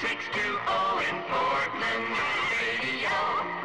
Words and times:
620 0.00 1.06
in 1.08 1.22
Portland. 1.30 2.16
Radio 2.50 3.14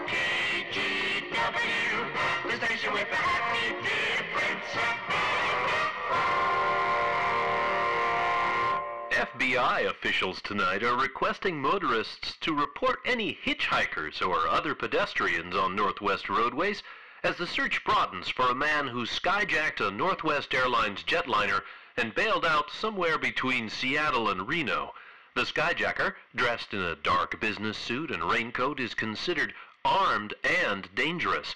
KGW. 0.05 1.89
The 2.45 2.55
station 2.65 2.93
with 2.93 3.09
the 3.09 3.15
happy 3.15 3.73
difference. 3.81 4.69
FBI 9.11 9.89
officials 9.89 10.39
tonight 10.43 10.83
are 10.83 10.95
requesting 10.95 11.59
motorists 11.59 12.37
to 12.41 12.53
report 12.53 12.99
any 13.05 13.33
hitchhikers 13.43 14.21
or 14.21 14.47
other 14.47 14.75
pedestrians 14.75 15.55
on 15.55 15.75
Northwest 15.75 16.29
roadways 16.29 16.83
as 17.23 17.37
the 17.37 17.47
search 17.47 17.83
broadens 17.83 18.29
for 18.29 18.51
a 18.51 18.55
man 18.55 18.87
who 18.87 19.07
skyjacked 19.07 19.85
a 19.85 19.89
Northwest 19.89 20.53
Airlines 20.53 21.01
jetliner 21.01 21.63
and 21.97 22.13
bailed 22.13 22.45
out 22.45 22.69
somewhere 22.69 23.17
between 23.17 23.67
Seattle 23.67 24.29
and 24.29 24.47
Reno. 24.47 24.93
The 25.35 25.41
skyjacker, 25.41 26.15
dressed 26.35 26.73
in 26.73 26.81
a 26.81 26.95
dark 26.95 27.39
business 27.39 27.77
suit 27.77 28.09
and 28.09 28.23
raincoat, 28.23 28.79
is 28.79 28.95
considered 28.95 29.53
armed 29.85 30.33
and 30.43 30.89
dangerous. 30.95 31.55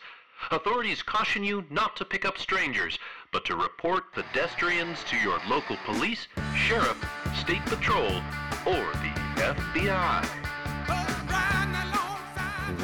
Authorities 0.52 1.02
caution 1.02 1.44
you 1.44 1.66
not 1.70 1.96
to 1.98 2.05
pick 2.05 2.23
up 2.23 2.38
strangers, 2.38 2.99
but 3.32 3.46
to 3.46 3.55
report 3.55 4.13
pedestrians 4.13 5.04
to 5.05 5.18
your 5.18 5.40
local 5.49 5.77
police, 5.86 6.27
sheriff, 6.55 7.04
state 7.36 7.66
patrol, 7.66 8.22
or 8.66 8.91
the 9.02 9.13
FBI. 9.38 10.24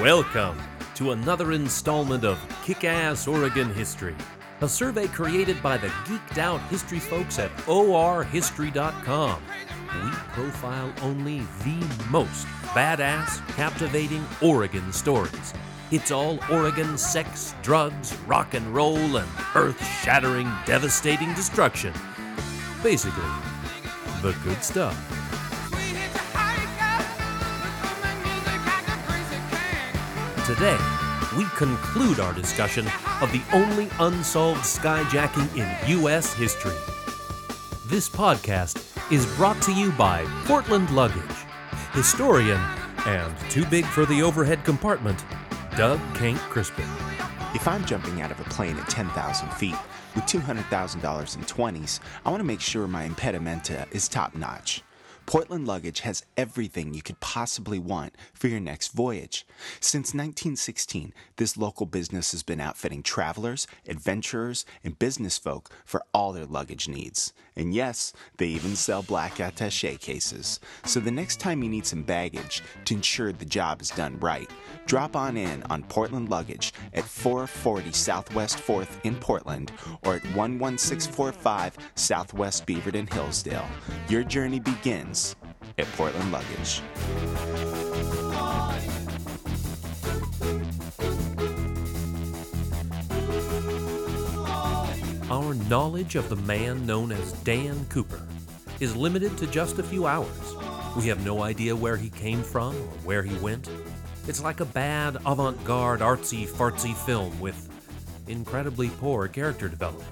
Welcome 0.02 0.58
to 0.96 1.12
another 1.12 1.52
installment 1.52 2.26
of 2.26 2.40
Kick 2.66 2.84
Ass 2.84 3.28
Oregon 3.28 3.72
History, 3.74 4.16
a 4.62 4.68
survey 4.68 5.08
created 5.08 5.62
by 5.62 5.78
the 5.78 5.90
geeked 6.06 6.40
out 6.40 6.62
history 6.64 7.00
folks 7.00 7.38
at 7.38 7.52
orhistory.com. 7.68 9.42
We 9.96 10.12
profile 10.34 10.94
only 11.02 11.40
the 11.64 11.84
most 12.12 12.46
badass, 12.76 13.46
captivating 13.56 14.24
Oregon 14.42 14.94
stories. 14.94 15.54
It's 15.92 16.12
all 16.12 16.38
Oregon 16.52 16.96
sex, 16.98 17.56
drugs, 17.64 18.16
rock 18.28 18.54
and 18.54 18.68
roll, 18.74 19.18
and 19.18 19.28
earth 19.56 19.84
shattering, 20.04 20.48
devastating 20.66 21.34
destruction. 21.34 21.92
Basically, 22.84 23.24
the 24.22 24.36
good 24.44 24.64
stuff. 24.64 24.96
Today, 30.46 30.78
we 31.36 31.46
conclude 31.56 32.20
our 32.20 32.34
discussion 32.34 32.86
of 33.22 33.32
the 33.32 33.42
only 33.54 33.90
unsolved 34.00 34.62
skyjacking 34.62 35.58
in 35.58 35.90
U.S. 36.02 36.34
history. 36.34 36.76
This 37.86 38.08
podcast 38.08 38.89
is 39.12 39.26
brought 39.38 39.60
to 39.64 39.74
you 39.74 39.92
by 39.94 40.24
Portland 40.46 40.92
Luggage, 40.92 41.24
historian, 41.94 42.62
and 43.08 43.36
too 43.50 43.66
big 43.66 43.84
for 43.86 44.06
the 44.06 44.22
overhead 44.22 44.64
compartment, 44.64 45.26
Doug 45.76 46.00
Kenck 46.14 46.38
Crispin. 46.38 46.86
If 47.56 47.68
I'm 47.68 47.84
jumping 47.86 48.22
out 48.22 48.30
of 48.30 48.40
a 48.40 48.44
plane 48.46 48.78
at 48.78 48.88
10,000 48.88 49.50
feet 49.54 49.76
with 50.14 50.26
$200,000 50.26 51.36
in 51.36 51.44
20s, 51.44 52.00
I 52.24 52.30
want 52.30 52.42
to 52.42 52.46
make 52.46 52.62
sure 52.62 52.88
my 52.88 53.08
impedimenta 53.08 53.92
is 53.92 54.08
top 54.08 54.36
notch. 54.36 54.84
Portland 55.30 55.68
Luggage 55.68 56.00
has 56.00 56.26
everything 56.38 56.96
you 56.96 57.04
could 57.04 57.20
possibly 57.20 57.78
want 57.78 58.16
for 58.34 58.48
your 58.48 58.60
next 58.60 58.94
voyage. 58.94 59.46
Since 59.80 60.16
1916, 60.16 61.14
this 61.36 61.56
local 61.56 61.86
business 61.86 62.32
has 62.32 62.42
been 62.42 62.60
outfitting 62.60 63.04
travelers, 63.04 63.68
adventurers, 63.88 64.66
and 64.84 64.98
business 64.98 65.38
folk 65.38 65.70
for 65.86 66.02
all 66.16 66.34
their 66.34 66.48
luggage 66.48 66.88
needs. 66.88 67.32
And 67.56 67.76
yes, 67.76 68.12
they 68.38 68.48
even 68.48 68.76
sell 68.76 69.04
black 69.04 69.40
attache 69.40 69.98
cases. 69.98 70.60
So 70.84 71.00
the 71.00 71.12
next 71.12 71.40
time 71.40 71.62
you 71.62 71.70
need 71.70 71.86
some 71.86 72.02
baggage 72.02 72.64
to 72.86 72.96
ensure 72.96 73.32
the 73.32 73.46
job 73.46 73.84
is 73.84 73.92
done 73.92 74.20
right, 74.20 74.50
drop 74.88 75.16
on 75.16 75.38
in 75.38 75.62
on 75.70 75.84
Portland 75.84 76.30
Luggage 76.30 76.74
at 76.96 77.04
440 77.04 77.92
Southwest 77.92 78.58
4th 78.58 79.00
in 79.04 79.16
Portland 79.16 79.74
or 80.06 80.16
at 80.16 80.24
11645 80.24 81.78
Southwest 81.94 82.66
Beaverton 82.66 83.14
Hillsdale. 83.14 83.68
Your 84.08 84.24
journey 84.24 84.60
begins 84.60 85.19
at 85.78 85.88
Portland 85.94 86.32
Luggage. 86.32 86.82
Our 95.32 95.54
knowledge 95.70 96.16
of 96.16 96.28
the 96.30 96.36
man 96.36 96.86
known 96.86 97.12
as 97.12 97.34
Dan 97.44 97.86
Cooper 97.90 98.26
is 98.80 98.96
limited 98.96 99.38
to 99.38 99.48
just 99.48 99.78
a 99.78 99.84
few 99.84 100.08
hours. 100.08 100.56
We 100.98 101.08
have 101.08 101.24
no 101.24 101.44
idea 101.44 101.76
where 101.76 101.98
he 101.98 102.10
came 102.10 102.42
from 102.42 102.76
or 102.76 102.98
where 103.06 103.22
he 103.22 103.36
went. 103.38 103.70
It's 104.28 104.44
like 104.44 104.60
a 104.60 104.66
bad 104.66 105.18
avant 105.26 105.64
garde 105.64 106.00
artsy 106.00 106.48
fartsy 106.48 106.96
film 106.96 107.40
with 107.40 107.70
incredibly 108.28 108.90
poor 108.90 109.28
character 109.28 109.68
development. 109.68 110.10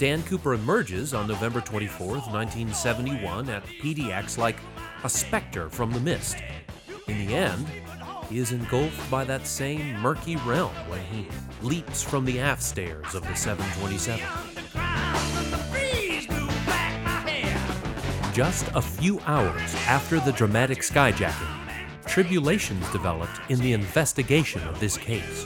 Dan 0.00 0.22
Cooper 0.22 0.54
emerges 0.54 1.12
on 1.12 1.28
November 1.28 1.60
24th, 1.60 2.32
1971, 2.32 3.50
at 3.50 3.62
PDX 3.66 4.38
like 4.38 4.56
a 5.04 5.10
specter 5.10 5.68
from 5.68 5.92
the 5.92 6.00
mist. 6.00 6.38
In 7.06 7.26
the 7.26 7.34
end, 7.34 7.66
he 8.30 8.38
is 8.38 8.52
engulfed 8.52 9.10
by 9.10 9.24
that 9.24 9.46
same 9.46 10.00
murky 10.00 10.36
realm 10.36 10.72
when 10.88 11.04
he 11.04 11.26
leaps 11.60 12.02
from 12.02 12.24
the 12.24 12.40
aft 12.40 12.62
stairs 12.62 13.14
of 13.14 13.28
the 13.28 13.34
727. 13.34 14.24
Just 18.32 18.68
a 18.74 18.80
few 18.80 19.20
hours 19.26 19.74
after 19.86 20.18
the 20.20 20.32
dramatic 20.32 20.78
skyjacking, 20.78 22.06
tribulations 22.06 22.90
developed 22.90 23.38
in 23.50 23.58
the 23.58 23.74
investigation 23.74 24.62
of 24.62 24.80
this 24.80 24.96
case. 24.96 25.44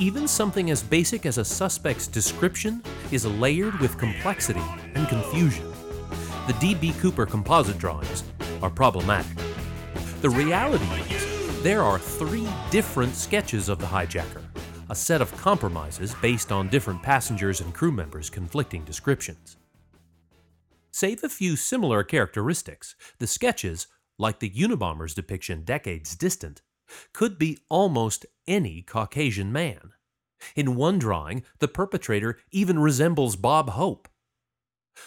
Even 0.00 0.28
something 0.28 0.70
as 0.70 0.80
basic 0.80 1.26
as 1.26 1.38
a 1.38 1.44
suspect's 1.44 2.06
description 2.06 2.80
is 3.10 3.26
layered 3.26 3.80
with 3.80 3.98
complexity 3.98 4.62
and 4.94 5.08
confusion. 5.08 5.68
The 6.46 6.52
D.B. 6.60 6.92
Cooper 7.00 7.26
composite 7.26 7.78
drawings 7.78 8.22
are 8.62 8.70
problematic. 8.70 9.36
The 10.20 10.30
reality 10.30 10.86
is, 11.12 11.62
there 11.64 11.82
are 11.82 11.98
three 11.98 12.46
different 12.70 13.16
sketches 13.16 13.68
of 13.68 13.80
the 13.80 13.86
hijacker, 13.86 14.44
a 14.88 14.94
set 14.94 15.20
of 15.20 15.36
compromises 15.36 16.14
based 16.22 16.52
on 16.52 16.68
different 16.68 17.02
passengers 17.02 17.60
and 17.60 17.74
crew 17.74 17.90
members' 17.90 18.30
conflicting 18.30 18.84
descriptions. 18.84 19.56
Save 20.92 21.24
a 21.24 21.28
few 21.28 21.56
similar 21.56 22.04
characteristics, 22.04 22.94
the 23.18 23.26
sketches, 23.26 23.88
like 24.16 24.38
the 24.38 24.50
Unabomber's 24.50 25.14
depiction 25.14 25.64
decades 25.64 26.14
distant, 26.14 26.62
could 27.12 27.38
be 27.38 27.58
almost 27.68 28.26
any 28.46 28.82
Caucasian 28.82 29.52
man. 29.52 29.92
In 30.54 30.76
one 30.76 30.98
drawing, 30.98 31.44
the 31.58 31.68
perpetrator 31.68 32.38
even 32.50 32.78
resembles 32.78 33.36
Bob 33.36 33.70
Hope. 33.70 34.08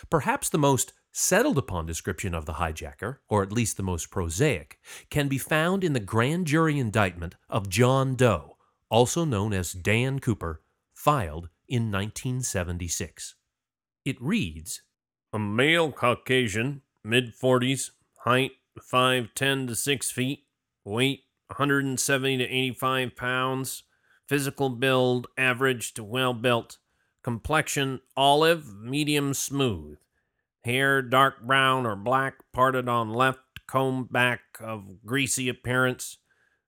Perhaps 0.09 0.49
the 0.49 0.57
most 0.57 0.93
settled 1.11 1.57
upon 1.57 1.85
description 1.85 2.33
of 2.33 2.45
the 2.45 2.53
hijacker, 2.53 3.17
or 3.27 3.43
at 3.43 3.51
least 3.51 3.77
the 3.77 3.83
most 3.83 4.09
prosaic, 4.09 4.79
can 5.09 5.27
be 5.27 5.37
found 5.37 5.83
in 5.83 5.93
the 5.93 5.99
grand 5.99 6.47
jury 6.47 6.79
indictment 6.79 7.35
of 7.49 7.69
John 7.69 8.15
Doe, 8.15 8.57
also 8.89 9.25
known 9.25 9.53
as 9.53 9.73
Dan 9.73 10.19
Cooper, 10.19 10.61
filed 10.93 11.49
in 11.67 11.91
1976. 11.91 13.35
It 14.05 14.21
reads 14.21 14.81
A 15.33 15.39
male 15.39 15.91
Caucasian, 15.91 16.81
mid 17.03 17.33
40s, 17.35 17.91
height 18.19 18.51
5'10 18.79 19.67
to 19.67 19.75
6 19.75 20.11
feet, 20.11 20.45
weight 20.85 21.23
170 21.51 22.37
to 22.37 22.43
85 22.43 23.15
pounds, 23.15 23.83
physical 24.27 24.69
build 24.69 25.27
average 25.37 25.93
to 25.93 26.03
well 26.03 26.33
built, 26.33 26.77
complexion 27.23 27.99
olive, 28.15 28.73
medium 28.81 29.33
smooth, 29.33 29.97
hair 30.63 31.01
dark 31.01 31.41
brown 31.41 31.85
or 31.85 31.95
black, 31.95 32.35
parted 32.53 32.87
on 32.87 33.13
left, 33.13 33.39
comb 33.67 34.07
back 34.09 34.39
of 34.61 35.05
greasy 35.05 35.49
appearance, 35.49 36.17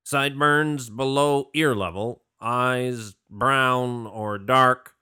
sideburns 0.04 0.90
below 0.90 1.50
ear 1.54 1.74
level, 1.74 2.24
eyes 2.42 3.16
brown 3.30 4.06
or 4.06 4.38
dark, 4.38 4.96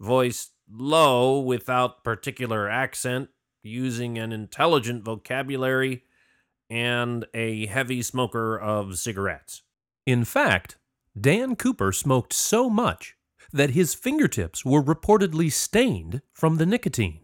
voice 0.00 0.50
low 0.70 1.38
without 1.38 2.02
particular 2.02 2.70
accent, 2.70 3.28
using 3.62 4.16
an 4.16 4.32
intelligent 4.32 5.04
vocabulary, 5.04 6.04
and 6.68 7.26
a 7.34 7.66
heavy 7.66 8.02
smoker 8.02 8.58
of 8.58 8.98
cigarettes. 8.98 9.62
In 10.04 10.24
fact, 10.24 10.78
Dan 11.18 11.56
Cooper 11.56 11.92
smoked 11.92 12.32
so 12.32 12.68
much 12.68 13.16
that 13.52 13.70
his 13.70 13.94
fingertips 13.94 14.64
were 14.64 14.82
reportedly 14.82 15.50
stained 15.50 16.20
from 16.32 16.56
the 16.56 16.66
nicotine. 16.66 17.20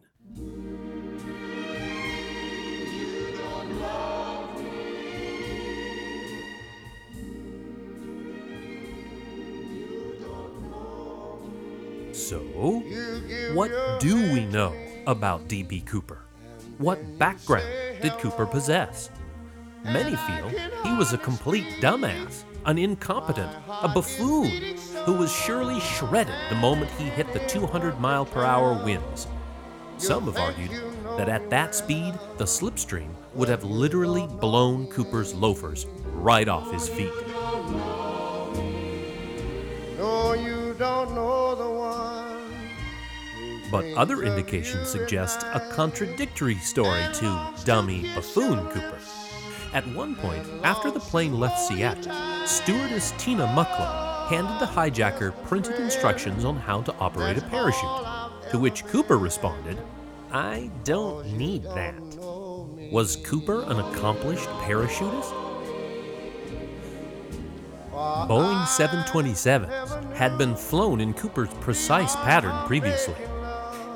So, 12.12 12.40
what 13.54 14.00
do 14.00 14.14
we 14.32 14.46
know 14.46 14.74
about 15.06 15.48
D.B. 15.48 15.80
Cooper? 15.82 16.22
What 16.78 17.18
background 17.18 17.68
did 18.00 18.12
Cooper 18.12 18.46
possess? 18.46 19.10
Many 19.84 20.14
feel 20.14 20.48
he 20.84 20.96
was 20.96 21.12
a 21.12 21.18
complete 21.18 21.64
dumbass, 21.80 22.44
an 22.66 22.78
incompetent, 22.78 23.50
a 23.68 23.88
buffoon, 23.88 24.76
who 25.04 25.14
was 25.14 25.34
surely 25.34 25.80
shredded 25.80 26.34
the 26.50 26.54
moment 26.56 26.90
he 26.92 27.04
hit 27.04 27.32
the 27.32 27.40
200 27.40 27.98
mile 27.98 28.24
per 28.24 28.44
hour 28.44 28.74
winds. 28.84 29.26
Some 29.98 30.24
have 30.24 30.36
argued 30.36 30.70
that 31.16 31.28
at 31.28 31.50
that 31.50 31.74
speed, 31.74 32.14
the 32.38 32.44
slipstream 32.44 33.10
would 33.34 33.48
have 33.48 33.64
literally 33.64 34.26
blown 34.26 34.86
Cooper's 34.86 35.34
loafers 35.34 35.86
right 36.12 36.48
off 36.48 36.72
his 36.72 36.88
feet. 36.88 37.12
No, 39.98 40.34
you 40.34 40.74
don't 40.78 41.14
know 41.14 41.54
the 41.56 41.68
one. 41.68 42.48
But 43.70 43.84
other 43.96 44.22
indications 44.22 44.88
suggest 44.88 45.42
a 45.42 45.60
contradictory 45.72 46.56
story 46.56 47.02
to 47.14 47.54
dummy 47.64 48.02
buffoon 48.14 48.68
Cooper. 48.68 48.98
At 49.72 49.86
one 49.94 50.14
point, 50.14 50.46
after 50.64 50.90
the 50.90 51.00
plane 51.00 51.40
left 51.40 51.58
Seattle, 51.58 52.12
stewardess 52.46 53.14
Tina 53.16 53.46
Mucklow 53.46 54.28
handed 54.28 54.58
the 54.58 54.66
hijacker 54.66 55.32
printed 55.44 55.80
instructions 55.80 56.44
on 56.44 56.56
how 56.56 56.82
to 56.82 56.94
operate 56.96 57.38
a 57.38 57.42
parachute, 57.42 58.50
to 58.50 58.58
which 58.58 58.84
Cooper 58.84 59.16
responded, 59.16 59.78
I 60.30 60.70
don't 60.84 61.26
need 61.38 61.64
that. 61.64 61.94
Was 62.92 63.16
Cooper 63.16 63.62
an 63.62 63.80
accomplished 63.80 64.48
parachutist? 64.60 65.32
Boeing 67.92 68.64
727s 68.64 70.14
had 70.14 70.36
been 70.36 70.54
flown 70.54 71.00
in 71.00 71.14
Cooper's 71.14 71.52
precise 71.60 72.14
pattern 72.16 72.66
previously. 72.66 73.14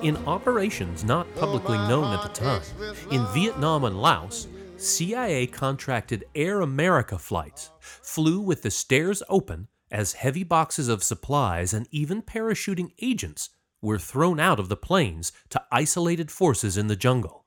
In 0.03 0.17
operations 0.27 1.05
not 1.05 1.35
publicly 1.37 1.77
known 1.77 2.15
at 2.15 2.23
the 2.23 2.29
time, 2.31 2.63
in 3.11 3.27
Vietnam 3.35 3.85
and 3.85 4.01
Laos, 4.01 4.49
CIA 4.79 5.47
contracted 5.47 6.27
Air 6.35 6.61
America 6.61 7.19
flights, 7.19 7.71
flew 7.81 8.41
with 8.41 8.61
the 8.61 8.71
stairs 8.71 9.23
open 9.29 9.69
as 9.91 10.13
heavy 10.13 10.45
boxes 10.45 10.89
of 10.89 11.03
supplies 11.03 11.73
and 11.73 11.89
even 11.91 12.21
parachuting 12.21 12.93
agents 13.01 13.49
were 13.81 13.99
thrown 13.99 14.39
out 14.39 14.61
of 14.61 14.69
the 14.69 14.77
planes 14.77 15.33
to 15.49 15.63
isolated 15.73 16.31
forces 16.31 16.77
in 16.77 16.89
the 16.89 16.97
jungle. 16.97 17.47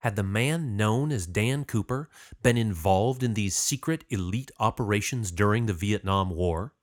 Had 0.00 0.16
the 0.16 0.22
man 0.22 0.76
known 0.76 1.10
as 1.10 1.26
Dan 1.26 1.64
Cooper 1.64 2.10
been 2.42 2.58
involved 2.58 3.22
in 3.22 3.32
these 3.32 3.56
secret 3.56 4.04
elite 4.10 4.50
operations 4.60 5.30
during 5.30 5.64
the 5.64 5.72
Vietnam 5.72 6.30
War? 6.30 6.74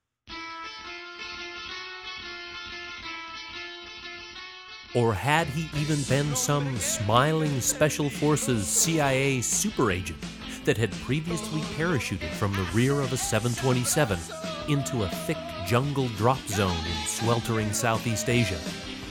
Or 4.94 5.12
had 5.12 5.48
he 5.48 5.68
even 5.80 6.00
been 6.04 6.36
some 6.36 6.76
smiling 6.78 7.60
Special 7.60 8.08
Forces 8.08 8.64
CIA 8.66 9.40
super 9.40 9.90
agent 9.90 10.18
that 10.64 10.78
had 10.78 10.92
previously 11.02 11.60
parachuted 11.76 12.30
from 12.30 12.52
the 12.52 12.66
rear 12.72 13.00
of 13.00 13.12
a 13.12 13.16
727 13.16 14.16
into 14.68 15.02
a 15.02 15.08
thick 15.08 15.36
jungle 15.66 16.08
drop 16.10 16.38
zone 16.46 16.70
in 16.70 17.06
sweltering 17.08 17.72
Southeast 17.72 18.28
Asia, 18.28 18.58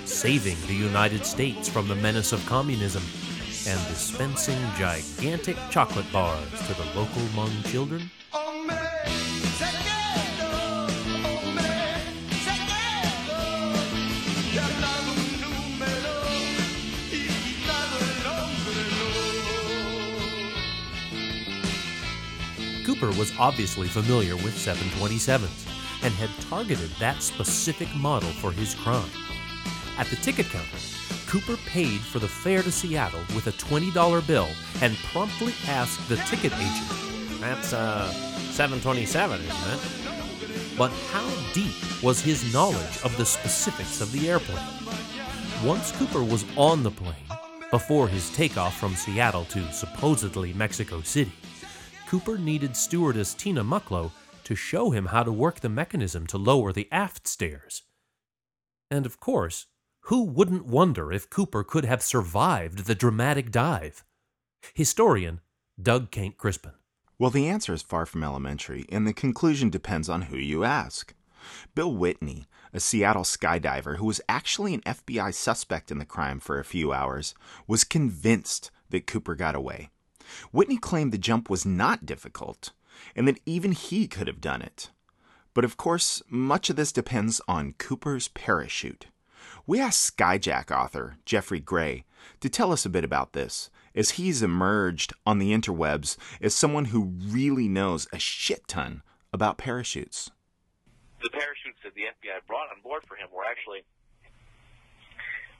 saving 0.06 0.57
the 0.68 0.74
United 0.74 1.25
States 1.25 1.68
from 1.68 1.89
the 1.89 1.95
menace 1.95 2.31
of 2.31 2.45
communism 2.45 3.03
and 3.68 3.79
dispensing 3.88 4.59
gigantic 4.77 5.57
chocolate 5.69 6.12
bars 6.13 6.50
to 6.68 6.74
the 6.75 6.86
local 6.95 7.21
Hmong 7.33 7.65
children? 7.65 8.09
Cooper 23.03 23.19
was 23.19 23.33
obviously 23.38 23.88
familiar 23.89 24.35
with 24.38 24.55
727s 24.55 25.67
and 26.03 26.13
had 26.13 26.29
targeted 26.47 26.89
that 27.00 27.21
specific 27.21 27.94
model 27.95 28.29
for 28.29 28.51
his 28.51 28.75
crime. 28.75 29.09
At 29.97 30.07
the 30.07 30.15
ticket 30.17 30.45
counter, 30.45 30.77
Cooper 31.27 31.57
paid 31.65 32.00
for 32.00 32.19
the 32.19 32.29
fare 32.29 32.61
to 32.63 32.71
Seattle 32.71 33.19
with 33.35 33.47
a 33.47 33.51
$20 33.51 34.25
bill 34.25 34.47
and 34.81 34.95
promptly 35.11 35.53
asked 35.67 36.07
the 36.07 36.15
ticket 36.15 36.53
agent, 36.53 37.41
That's 37.41 37.73
uh, 37.73 38.09
727, 38.51 39.41
isn't 39.41 39.51
it? 39.51 40.77
But 40.77 40.91
how 41.11 41.29
deep 41.53 41.75
was 42.01 42.21
his 42.21 42.53
knowledge 42.53 43.01
of 43.03 43.17
the 43.17 43.25
specifics 43.25 44.00
of 44.00 44.13
the 44.13 44.29
airplane? 44.29 44.65
Once 45.61 45.91
Cooper 45.91 46.23
was 46.23 46.45
on 46.55 46.83
the 46.83 46.91
plane, 46.91 47.15
before 47.69 48.07
his 48.07 48.29
takeoff 48.33 48.77
from 48.77 48.95
Seattle 48.95 49.44
to 49.45 49.73
supposedly 49.73 50.53
Mexico 50.53 51.01
City, 51.01 51.33
Cooper 52.13 52.38
needed 52.38 52.77
stewardess 52.77 53.33
Tina 53.33 53.63
Mucklow 53.63 54.12
to 54.44 54.54
show 54.54 54.92
him 54.92 55.07
how 55.07 55.24
to 55.24 55.31
work 55.31 55.62
the 55.62 55.68
mechanism 55.68 56.27
to 56.27 56.38
lower 56.38 56.71
the 56.71 56.88
aft 56.92 57.27
stairs. 57.27 57.81
And 58.92 59.07
of 59.07 59.19
course, 59.19 59.65
who 60.01 60.21
wouldn't 60.21 60.68
wonder 60.68 61.12
if 61.12 61.31
Cooper 61.31 61.63
could 61.63 61.86
have 61.86 62.04
survived 62.04 62.86
the 62.86 62.94
dramatic 62.94 63.50
dive? 63.50 64.04
Historian 64.75 65.42
Doug 65.81 66.12
Kenck 66.12 66.38
Crispin. 66.38 66.74
Well, 67.18 67.31
the 67.31 67.48
answer 67.48 67.74
is 67.74 67.81
far 67.81 68.06
from 68.06 68.24
elementary, 68.24 68.86
and 68.89 69.07
the 69.07 69.13
conclusion 69.13 69.71
depends 69.71 70.07
on 70.07 70.21
who 70.21 70.38
you 70.38 70.63
ask. 70.63 71.15
Bill 71.74 71.95
Whitney, 71.95 72.45
a 72.71 72.80
Seattle 72.80 73.24
skydiver 73.24 73.98
who 73.98 74.06
was 74.06 74.21
actually 74.30 74.75
an 74.75 74.81
FBI 74.81 75.33
suspect 75.33 75.89
in 75.89 75.98
the 75.98 76.06
crime 76.06 76.39
for 76.39 76.60
a 76.60 76.63
few 76.63 76.94
hours, 76.94 77.33
was 77.65 77.83
convinced 77.83 78.69
that 78.92 79.07
Cooper 79.07 79.33
got 79.33 79.56
away. 79.56 79.89
Whitney 80.52 80.78
claimed 80.78 81.12
the 81.12 81.18
jump 81.18 81.50
was 81.50 81.66
not 81.66 82.06
difficult 82.06 82.72
and 83.16 83.28
that 83.28 83.40
even 83.46 83.72
he 83.72 84.08
could 84.08 84.28
have 84.28 84.42
done 84.42 84.62
it. 84.62 84.90
But 85.54 85.66
of 85.66 85.78
course, 85.78 86.22
much 86.30 86.70
of 86.70 86.75
this 86.75 86.92
depends 86.92 87.42
on 87.48 87.74
Cooper's 87.78 88.28
parachute. 88.30 89.08
We 89.68 89.80
asked 89.80 90.18
Skyjack 90.18 90.72
author 90.72 91.18
Geoffrey 91.25 91.60
Gray 91.60 92.06
to 92.40 92.50
tell 92.50 92.72
us 92.72 92.86
a 92.86 92.90
bit 92.90 93.04
about 93.04 93.34
this, 93.34 93.70
as 93.96 94.12
he's 94.12 94.42
emerged 94.42 95.14
on 95.25 95.40
the 95.40 95.54
interwebs 95.54 96.18
as 96.42 96.56
someone 96.56 96.86
who 96.86 97.14
really 97.22 97.68
knows 97.68 98.08
a 98.12 98.20
shit 98.20 98.68
ton 98.68 99.04
about 99.31 99.58
parachutes. 99.58 100.31
The 101.22 101.30
parachutes 101.30 101.80
that 101.84 101.94
the 101.96 102.02
FBI 102.02 102.46
brought 102.48 102.70
on 102.72 102.81
board 102.81 103.04
for 103.08 103.16
him 103.16 103.28
were 103.34 103.46
actually 103.46 103.86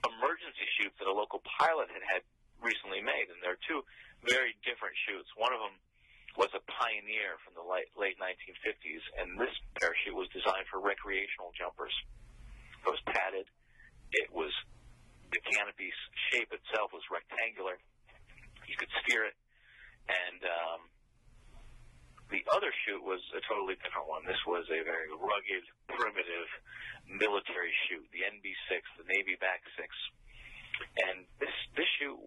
emergency 0.04 0.66
chutes 0.76 0.94
that 0.98 1.08
a 1.08 1.12
local 1.12 1.40
pilot 1.58 1.88
had 1.88 2.02
had 2.04 2.22
recently 2.64 3.04
made, 3.04 3.28
and 3.28 3.38
they're 3.44 3.60
two 3.68 3.84
very 4.24 4.56
different 4.64 4.96
chutes. 5.04 5.28
One 5.36 5.52
of 5.52 5.60
them 5.60 5.76
was 6.34 6.50
a 6.56 6.62
pioneer 6.66 7.38
from 7.46 7.54
the 7.54 7.62
late, 7.62 7.92
late 7.94 8.18
1950s, 8.18 9.04
and 9.22 9.38
this 9.38 9.52
parachute 9.78 10.16
was 10.16 10.26
designed 10.34 10.66
for 10.66 10.82
recreational 10.82 11.54
jumpers. 11.54 11.94
It 12.82 12.90
was 12.90 13.02
padded. 13.06 13.46
It 14.10 14.32
was 14.34 14.50
the 15.30 15.40
canopy 15.54 15.90
shape 16.30 16.50
itself 16.50 16.90
was 16.90 17.02
rectangular. 17.10 17.78
You 18.66 18.76
could 18.78 18.90
steer 19.02 19.26
it, 19.26 19.36
and 20.10 20.40
um, 20.42 20.80
the 22.34 22.42
other 22.50 22.70
chute 22.84 23.02
was 23.02 23.20
a 23.36 23.42
totally 23.46 23.78
different 23.82 24.08
one. 24.08 24.26
This 24.26 24.40
was 24.48 24.64
a 24.72 24.80
very 24.82 25.10
rugged, 25.12 25.64
primitive 25.86 26.48
military 27.06 27.70
chute, 27.86 28.06
the 28.10 28.24
NB6, 28.26 28.80
the 28.98 29.06
Navy 29.06 29.36
Back 29.38 29.60
6. 29.76 29.86
And 31.06 31.16
this 31.38 31.54
this 31.78 31.86
chute 32.00 32.18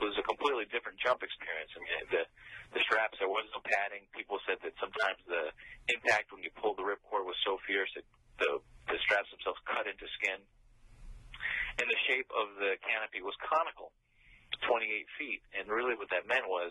was 0.00 0.12
a 0.18 0.24
completely 0.26 0.68
different 0.92 1.00
jump 1.00 1.24
experience. 1.24 1.72
I 1.72 1.78
mean, 1.80 1.96
the 2.12 2.22
the 2.76 2.80
straps 2.88 3.16
there 3.20 3.28
was 3.28 3.48
no 3.52 3.60
padding. 3.64 4.04
People 4.12 4.40
said 4.48 4.60
that 4.64 4.72
sometimes 4.80 5.20
the 5.28 5.52
impact 5.92 6.32
when 6.32 6.44
you 6.44 6.52
pulled 6.56 6.80
the 6.80 6.84
ripcord 6.84 7.24
was 7.24 7.36
so 7.44 7.56
fierce 7.64 7.88
that 7.96 8.04
the 8.40 8.60
the 8.92 8.98
straps 9.04 9.32
themselves 9.32 9.60
cut 9.64 9.88
into 9.88 10.04
skin. 10.20 10.40
And 11.80 11.88
the 11.88 12.00
shape 12.04 12.28
of 12.36 12.52
the 12.60 12.76
canopy 12.84 13.24
was 13.24 13.32
conical, 13.40 13.96
28 14.68 15.08
feet. 15.16 15.40
And 15.56 15.72
really, 15.72 15.96
what 15.96 16.12
that 16.12 16.28
meant 16.28 16.44
was 16.44 16.68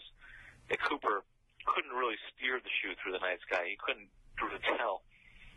that 0.69 0.77
Cooper 0.85 1.25
couldn't 1.65 1.91
really 1.97 2.17
steer 2.29 2.61
the 2.61 2.69
chute 2.81 3.01
through 3.01 3.17
the 3.17 3.23
night 3.25 3.41
sky. 3.41 3.65
He 3.65 3.81
couldn't 3.81 4.13
really 4.37 4.61
tell 4.77 5.01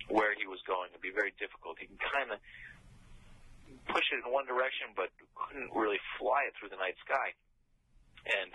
where 0.08 0.32
he 0.32 0.48
was 0.48 0.64
going. 0.64 0.88
It'd 0.96 1.04
be 1.04 1.12
very 1.12 1.36
difficult. 1.36 1.76
He 1.76 1.92
can 1.92 2.00
kind 2.00 2.32
of 2.32 2.40
push 3.92 4.08
it 4.16 4.24
in 4.24 4.28
one 4.32 4.48
direction, 4.48 4.96
but 4.96 5.12
couldn't 5.36 5.68
really 5.76 6.00
fly 6.16 6.48
it 6.48 6.56
through 6.56 6.72
the 6.72 6.80
night 6.80 6.96
sky. 7.04 7.36
And, 8.24 8.50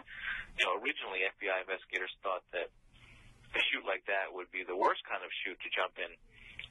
you 0.57 0.63
know, 0.65 0.77
originally 0.81 1.25
FBI 1.29 1.61
investigators 1.61 2.09
thought 2.25 2.41
that 2.51 2.73
a 3.53 3.61
chute 3.69 3.85
like 3.85 4.05
that 4.05 4.29
would 4.29 4.49
be 4.53 4.65
the 4.65 4.77
worst 4.77 5.01
kind 5.05 5.21
of 5.21 5.29
chute 5.41 5.57
to 5.61 5.69
jump 5.73 5.97
in 5.97 6.09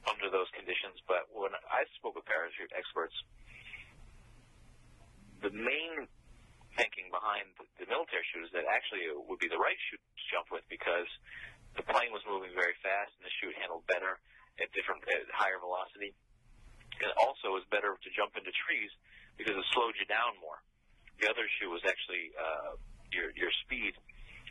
under 0.07 0.31
those 0.31 0.47
conditions. 0.55 0.99
But 1.07 1.27
when 1.31 1.51
I 1.67 1.83
spoke 1.99 2.15
with 2.15 2.27
parachute 2.27 2.71
experts, 2.75 3.15
the 5.43 5.51
main 5.51 6.07
thinking 6.75 7.11
behind 7.11 7.49
the 7.79 7.87
military 7.87 8.23
chute 8.31 8.47
is 8.47 8.53
that 8.55 8.67
actually 8.67 9.07
it 9.07 9.15
would 9.15 9.41
be 9.41 9.51
the 9.51 9.59
right 9.59 9.79
chute 9.89 9.99
to 9.99 10.25
jump 10.31 10.47
with 10.51 10.63
because 10.71 11.07
the 11.75 11.83
plane 11.83 12.11
was 12.15 12.23
moving 12.27 12.51
very 12.55 12.75
fast 12.79 13.11
and 13.19 13.23
the 13.27 13.33
chute 13.41 13.55
handled 13.59 13.83
better 13.87 14.19
at 14.59 14.71
different 14.75 15.03
at 15.07 15.27
higher 15.31 15.59
velocity. 15.59 16.15
It 16.99 17.13
also 17.15 17.55
is 17.55 17.63
better 17.71 17.95
to 17.95 18.09
jump 18.11 18.35
into 18.35 18.51
trees 18.67 18.91
because 19.39 19.55
it 19.55 19.67
slowed 19.71 19.95
you 19.95 20.07
down 20.07 20.35
more. 20.43 20.59
The 21.19 21.27
other 21.27 21.45
shoe 21.59 21.69
was 21.69 21.83
actually 21.83 22.31
uh, 22.39 22.79
your 23.11 23.35
your 23.35 23.51
speed 23.65 23.93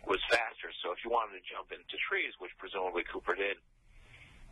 was 0.06 0.20
faster. 0.30 0.70
So 0.84 0.92
if 0.92 1.00
you 1.04 1.10
wanted 1.10 1.40
to 1.40 1.44
jump 1.44 1.72
into 1.72 1.96
trees, 2.08 2.32
which 2.38 2.52
presumably 2.56 3.04
Cooper 3.08 3.34
did, 3.34 3.56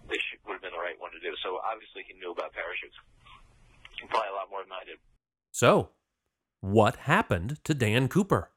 this 0.09 0.23
would 0.45 0.59
have 0.59 0.65
been 0.65 0.75
the 0.77 0.83
right 0.83 0.99
one 0.99 1.13
to 1.13 1.21
do. 1.21 1.33
So 1.43 1.61
obviously 1.63 2.05
he 2.09 2.17
knew 2.19 2.33
about 2.33 2.53
parachutes. 2.53 2.97
Probably 4.09 4.29
a 4.29 4.37
lot 4.37 4.51
more 4.51 4.63
than 4.63 4.73
I 4.73 4.85
did. 4.85 4.99
So, 5.53 5.91
what 6.61 7.09
happened 7.09 7.65
to 7.65 7.75
Dan 7.75 8.09
Cooper? 8.09 8.51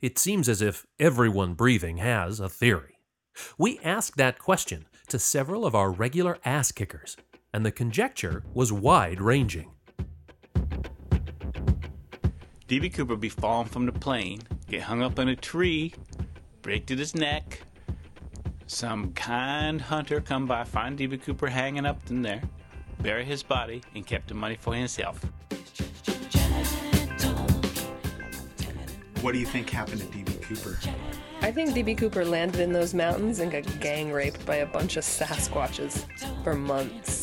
It 0.00 0.18
seems 0.18 0.48
as 0.48 0.60
if 0.60 0.86
everyone 1.00 1.54
breathing 1.54 1.96
has 1.96 2.40
a 2.40 2.48
theory. 2.48 2.98
We 3.56 3.80
asked 3.80 4.16
that 4.18 4.38
question 4.38 4.86
to 5.08 5.18
several 5.18 5.64
of 5.64 5.74
our 5.74 5.90
regular 5.90 6.38
ass 6.44 6.72
kickers, 6.72 7.16
and 7.52 7.64
the 7.64 7.72
conjecture 7.72 8.44
was 8.54 8.72
wide 8.72 9.20
ranging. 9.20 9.72
D.B. 12.72 12.88
Cooper 12.88 13.16
be 13.16 13.28
falling 13.28 13.68
from 13.68 13.84
the 13.84 13.92
plane, 13.92 14.40
get 14.66 14.80
hung 14.80 15.02
up 15.02 15.18
in 15.18 15.28
a 15.28 15.36
tree, 15.36 15.92
break 16.62 16.86
to 16.86 16.96
his 16.96 17.14
neck. 17.14 17.60
Some 18.66 19.12
kind 19.12 19.78
hunter 19.78 20.22
come 20.22 20.46
by, 20.46 20.64
find 20.64 20.96
D.B. 20.96 21.18
Cooper 21.18 21.48
hanging 21.48 21.84
up 21.84 22.00
in 22.08 22.22
there, 22.22 22.40
bury 23.02 23.26
his 23.26 23.42
body, 23.42 23.82
and 23.94 24.06
kept 24.06 24.28
the 24.28 24.34
money 24.34 24.56
for 24.58 24.72
himself. 24.72 25.22
What 29.20 29.32
do 29.32 29.38
you 29.38 29.44
think 29.44 29.68
happened 29.68 30.00
to 30.00 30.06
D.B. 30.06 30.32
Cooper? 30.40 30.78
I 31.42 31.52
think 31.52 31.74
DB 31.74 31.98
Cooper 31.98 32.24
landed 32.24 32.62
in 32.62 32.72
those 32.72 32.94
mountains 32.94 33.40
and 33.40 33.52
got 33.52 33.64
gang 33.80 34.10
raped 34.10 34.46
by 34.46 34.56
a 34.56 34.66
bunch 34.66 34.96
of 34.96 35.04
Sasquatches 35.04 36.06
for 36.42 36.54
months. 36.54 37.21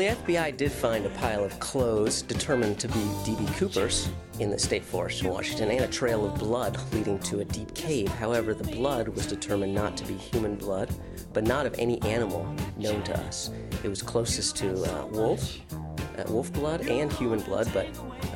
The 0.00 0.06
FBI 0.06 0.56
did 0.56 0.72
find 0.72 1.04
a 1.04 1.10
pile 1.10 1.44
of 1.44 1.60
clothes 1.60 2.22
determined 2.22 2.78
to 2.78 2.88
be 2.88 3.10
D.B. 3.22 3.44
Cooper's 3.58 4.08
in 4.38 4.48
the 4.48 4.58
state 4.58 4.82
forest 4.82 5.22
in 5.22 5.28
Washington 5.28 5.70
and 5.70 5.82
a 5.82 5.88
trail 5.88 6.24
of 6.24 6.38
blood 6.38 6.78
leading 6.94 7.18
to 7.18 7.40
a 7.40 7.44
deep 7.44 7.74
cave. 7.74 8.08
However, 8.08 8.54
the 8.54 8.64
blood 8.64 9.08
was 9.08 9.26
determined 9.26 9.74
not 9.74 9.98
to 9.98 10.06
be 10.06 10.14
human 10.14 10.56
blood, 10.56 10.88
but 11.34 11.44
not 11.44 11.66
of 11.66 11.78
any 11.78 12.00
animal 12.00 12.46
known 12.78 13.02
to 13.02 13.18
us. 13.26 13.50
It 13.84 13.88
was 13.90 14.00
closest 14.00 14.56
to 14.56 14.72
uh, 14.72 15.04
wolf, 15.08 15.58
uh, 15.70 16.24
wolf 16.28 16.50
blood, 16.54 16.88
and 16.88 17.12
human 17.12 17.40
blood, 17.40 17.68
but 17.74 17.86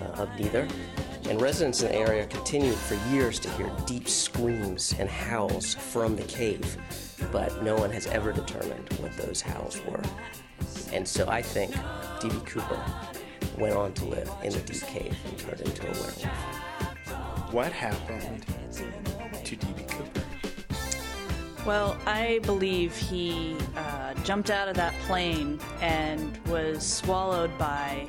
uh, 0.02 0.23
of 0.23 0.28
neither. 0.38 0.68
And 1.30 1.40
residents 1.40 1.80
in 1.80 1.88
the 1.88 1.97
area 1.97 2.26
continued 2.26 2.76
for 2.76 2.97
years 3.11 3.38
to 3.38 3.49
hear 3.52 3.73
deep 3.87 4.06
screams 4.06 4.94
and 4.99 5.09
howls 5.09 5.73
from 5.73 6.14
the 6.14 6.25
cave, 6.25 6.76
but 7.33 7.62
no 7.62 7.75
one 7.75 7.90
has 7.90 8.06
ever 8.09 8.33
determined 8.33 8.92
what 9.00 9.16
those 9.16 9.40
howls 9.40 9.83
were. 9.87 10.02
And 10.92 11.06
so 11.06 11.28
I 11.28 11.42
think 11.42 11.75
D.B. 12.21 12.35
Cooper 12.47 12.80
went 13.59 13.75
on 13.76 13.92
to 13.94 14.04
live 14.04 14.30
in 14.42 14.52
the 14.52 14.61
deep 14.61 14.83
cave 14.83 15.16
and 15.26 15.38
turned 15.38 15.61
into 15.61 15.83
a 15.83 15.90
werewolf. 15.90 16.25
What 17.52 17.73
happened 17.73 18.44
to 19.44 19.56
D.B. 19.56 19.83
Cooper? 19.88 20.23
Well, 21.66 21.97
I 22.06 22.40
believe 22.42 22.94
he 22.94 23.56
uh, 23.76 24.14
jumped 24.25 24.50
out 24.50 24.68
of 24.68 24.76
that 24.76 24.92
plane 25.06 25.59
and 25.80 26.38
was 26.47 26.85
swallowed 26.85 27.56
by 27.59 28.06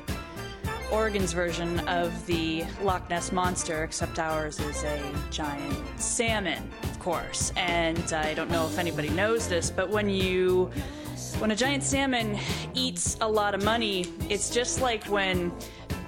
Oregon's 0.92 1.32
version 1.32 1.80
of 1.88 2.26
the 2.26 2.64
Loch 2.82 3.08
Ness 3.10 3.32
Monster, 3.32 3.82
except 3.82 4.18
ours 4.18 4.60
is 4.60 4.84
a 4.84 5.00
giant 5.30 6.00
salmon, 6.00 6.70
of 6.84 6.98
course. 7.00 7.52
And 7.56 8.12
I 8.12 8.34
don't 8.34 8.50
know 8.50 8.66
if 8.66 8.78
anybody 8.78 9.08
knows 9.10 9.48
this, 9.48 9.70
but 9.70 9.90
when 9.90 10.08
you 10.08 10.70
when 11.38 11.50
a 11.50 11.56
giant 11.56 11.82
salmon 11.82 12.38
eats 12.74 13.16
a 13.20 13.28
lot 13.28 13.54
of 13.54 13.62
money, 13.62 14.06
it's 14.30 14.48
just 14.48 14.80
like 14.80 15.04
when 15.04 15.52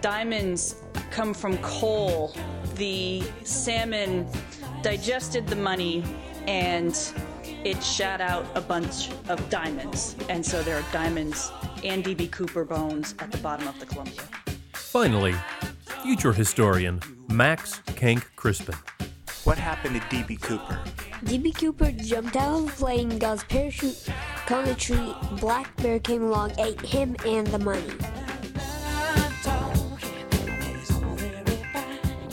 diamonds 0.01 0.77
come 1.11 1.35
from 1.35 1.59
coal. 1.59 2.35
The 2.77 3.23
salmon 3.45 4.27
digested 4.83 5.47
the 5.47 5.57
money 5.57 6.03
and 6.47 6.97
it 7.65 7.83
shot 7.83 8.21
out 8.21 8.47
a 8.55 8.61
bunch 8.61 9.11
of 9.29 9.51
diamonds. 9.51 10.17
And 10.29 10.45
so 10.45 10.63
there 10.63 10.77
are 10.77 10.93
diamonds 10.93 11.51
and 11.85 12.05
DB 12.05 12.31
Cooper 12.31 12.65
bones 12.65 13.15
at 13.19 13.31
the 13.31 13.39
bottom 13.39 13.69
of 13.69 13.79
the 13.81 13.87
Columbia. 13.87 14.23
Finally, 14.73 15.35
future 16.03 16.33
historian 16.33 17.01
Max 17.29 17.81
Kenck 17.97 18.25
Crispin. 18.37 18.77
What 19.49 19.57
happened 19.57 19.99
to 19.99 20.09
D.B. 20.11 20.37
Cooper? 20.37 20.79
DB 21.25 21.55
Cooper 21.59 21.91
jumped 21.91 22.37
out 22.37 22.59
of 22.59 22.67
the 22.67 22.73
plane, 22.73 23.19
got 23.19 23.33
his 23.33 23.45
parachute, 23.45 24.07
climbed 24.45 24.69
a 24.69 24.75
tree. 24.75 25.15
Black 25.41 25.75
Bear 25.79 25.99
came 26.01 26.23
along, 26.23 26.53
ate 26.59 26.79
him 26.83 27.17
and 27.25 27.47
the 27.47 27.59
money. 27.59 27.91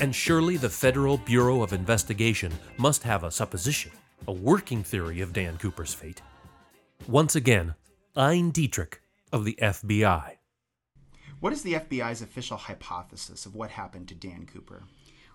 And 0.01 0.13
surely 0.13 0.57
the 0.57 0.69
Federal 0.69 1.15
Bureau 1.19 1.63
of 1.63 1.71
Investigation 1.71 2.51
must 2.77 3.03
have 3.03 3.23
a 3.23 3.31
supposition, 3.31 3.93
a 4.27 4.33
working 4.33 4.83
theory 4.83 5.21
of 5.21 5.31
Dan 5.31 5.55
Cooper's 5.57 5.93
fate. 5.93 6.21
Once 7.07 7.33
again, 7.33 7.75
Ayn 8.17 8.51
Dietrich 8.51 9.01
of 9.31 9.45
the 9.45 9.57
FBI. 9.61 10.31
What 11.39 11.53
is 11.53 11.61
the 11.61 11.75
FBI's 11.75 12.21
official 12.21 12.57
hypothesis 12.57 13.45
of 13.45 13.55
what 13.55 13.69
happened 13.69 14.09
to 14.09 14.15
Dan 14.15 14.45
Cooper? 14.45 14.83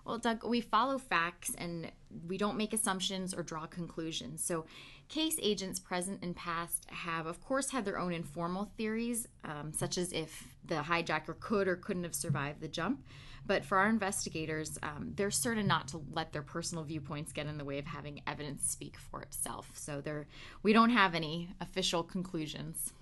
Well, 0.05 0.17
Doug, 0.17 0.43
we 0.43 0.61
follow 0.61 0.97
facts 0.97 1.53
and 1.57 1.91
we 2.27 2.37
don't 2.37 2.57
make 2.57 2.73
assumptions 2.73 3.33
or 3.33 3.43
draw 3.43 3.65
conclusions. 3.67 4.43
So, 4.43 4.65
case 5.07 5.37
agents 5.41 5.79
present 5.79 6.19
and 6.21 6.35
past 6.35 6.85
have, 6.89 7.25
of 7.25 7.41
course, 7.41 7.69
had 7.71 7.85
their 7.85 7.99
own 7.99 8.13
informal 8.13 8.71
theories, 8.77 9.27
um, 9.43 9.73
such 9.73 9.97
as 9.97 10.11
if 10.13 10.47
the 10.65 10.75
hijacker 10.75 11.39
could 11.39 11.67
or 11.67 11.75
couldn't 11.75 12.03
have 12.03 12.15
survived 12.15 12.61
the 12.61 12.67
jump. 12.67 13.03
But 13.45 13.65
for 13.65 13.77
our 13.77 13.89
investigators, 13.89 14.77
um, 14.83 15.13
they're 15.15 15.31
certain 15.31 15.67
not 15.67 15.87
to 15.89 16.03
let 16.11 16.31
their 16.31 16.43
personal 16.43 16.83
viewpoints 16.83 17.31
get 17.31 17.47
in 17.47 17.57
the 17.57 17.65
way 17.65 17.79
of 17.79 17.85
having 17.85 18.21
evidence 18.27 18.69
speak 18.69 18.97
for 18.97 19.21
itself. 19.21 19.71
So, 19.75 20.01
they're, 20.01 20.27
we 20.63 20.73
don't 20.73 20.91
have 20.91 21.13
any 21.13 21.49
official 21.59 22.03
conclusions. 22.03 22.93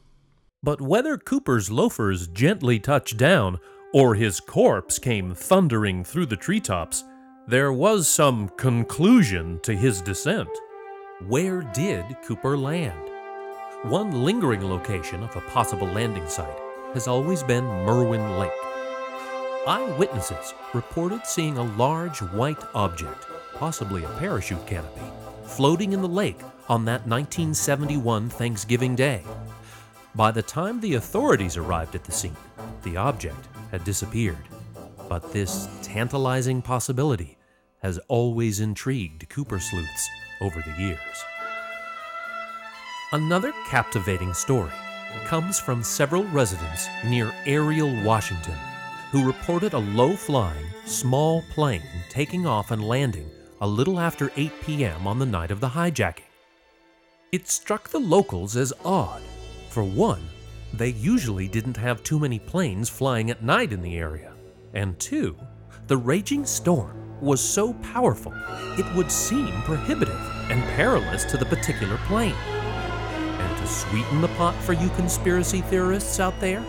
But 0.61 0.81
whether 0.81 1.17
Cooper's 1.17 1.71
loafers 1.71 2.27
gently 2.27 2.79
touched 2.79 3.15
down 3.15 3.59
or 3.93 4.15
his 4.15 4.39
corpse 4.39 4.99
came 4.99 5.33
thundering 5.33 6.03
through 6.03 6.27
the 6.27 6.35
treetops, 6.35 7.03
there 7.47 7.73
was 7.73 8.07
some 8.07 8.49
conclusion 8.49 9.59
to 9.63 9.75
his 9.75 10.01
descent. 10.01 10.49
Where 11.27 11.61
did 11.61 12.05
Cooper 12.23 12.55
land? 12.55 13.09
One 13.83 14.23
lingering 14.23 14.63
location 14.63 15.23
of 15.23 15.35
a 15.35 15.41
possible 15.41 15.87
landing 15.87 16.27
site 16.29 16.59
has 16.93 17.07
always 17.07 17.41
been 17.41 17.65
Merwin 17.65 18.37
Lake. 18.37 18.51
Eyewitnesses 19.67 20.53
reported 20.73 21.25
seeing 21.25 21.57
a 21.57 21.75
large 21.75 22.21
white 22.21 22.61
object, 22.75 23.25
possibly 23.55 24.03
a 24.03 24.09
parachute 24.19 24.65
canopy, 24.67 25.01
floating 25.45 25.93
in 25.93 26.01
the 26.01 26.07
lake 26.07 26.41
on 26.67 26.85
that 26.85 27.07
1971 27.07 28.29
Thanksgiving 28.29 28.95
Day. 28.95 29.23
By 30.13 30.31
the 30.31 30.43
time 30.43 30.79
the 30.79 30.95
authorities 30.95 31.57
arrived 31.57 31.95
at 31.95 32.03
the 32.03 32.11
scene, 32.11 32.37
the 32.83 32.97
object 32.97 33.47
had 33.71 33.83
disappeared. 33.83 34.37
But 35.07 35.31
this 35.33 35.67
tantalizing 35.81 36.61
possibility 36.61 37.37
has 37.81 37.99
always 38.07 38.59
intrigued 38.59 39.29
Cooper 39.29 39.59
sleuths 39.59 40.09
over 40.41 40.61
the 40.61 40.81
years. 40.81 40.99
Another 43.11 43.53
captivating 43.67 44.33
story 44.33 44.71
comes 45.25 45.59
from 45.59 45.83
several 45.83 46.23
residents 46.25 46.87
near 47.05 47.31
Ariel, 47.45 48.03
Washington, 48.03 48.57
who 49.11 49.25
reported 49.25 49.73
a 49.73 49.79
low 49.79 50.15
flying, 50.15 50.67
small 50.85 51.43
plane 51.53 51.81
taking 52.09 52.45
off 52.45 52.71
and 52.71 52.87
landing 52.87 53.29
a 53.61 53.67
little 53.67 53.99
after 53.99 54.31
8 54.37 54.51
p.m. 54.61 55.07
on 55.07 55.19
the 55.19 55.25
night 55.25 55.51
of 55.51 55.59
the 55.59 55.69
hijacking. 55.69 56.23
It 57.31 57.47
struck 57.47 57.89
the 57.89 57.99
locals 57.99 58.55
as 58.55 58.73
odd. 58.85 59.21
For 59.69 59.83
one, 59.83 60.21
they 60.73 60.89
usually 60.89 61.47
didn't 61.47 61.77
have 61.77 62.03
too 62.03 62.19
many 62.19 62.39
planes 62.39 62.89
flying 62.89 63.31
at 63.31 63.43
night 63.43 63.73
in 63.73 63.81
the 63.81 63.97
area. 63.97 64.33
And 64.73 64.99
two, 64.99 65.35
the 65.87 65.97
raging 65.97 66.45
storm 66.45 66.95
was 67.21 67.41
so 67.41 67.73
powerful 67.75 68.33
it 68.77 68.95
would 68.95 69.11
seem 69.11 69.51
prohibitive 69.63 70.21
and 70.49 70.63
perilous 70.75 71.25
to 71.25 71.37
the 71.37 71.45
particular 71.45 71.97
plane. 72.05 72.33
And 72.33 73.57
to 73.57 73.67
sweeten 73.67 74.21
the 74.21 74.27
pot 74.29 74.55
for 74.63 74.73
you 74.73 74.89
conspiracy 74.89 75.61
theorists 75.61 76.19
out 76.19 76.39
there, 76.39 76.63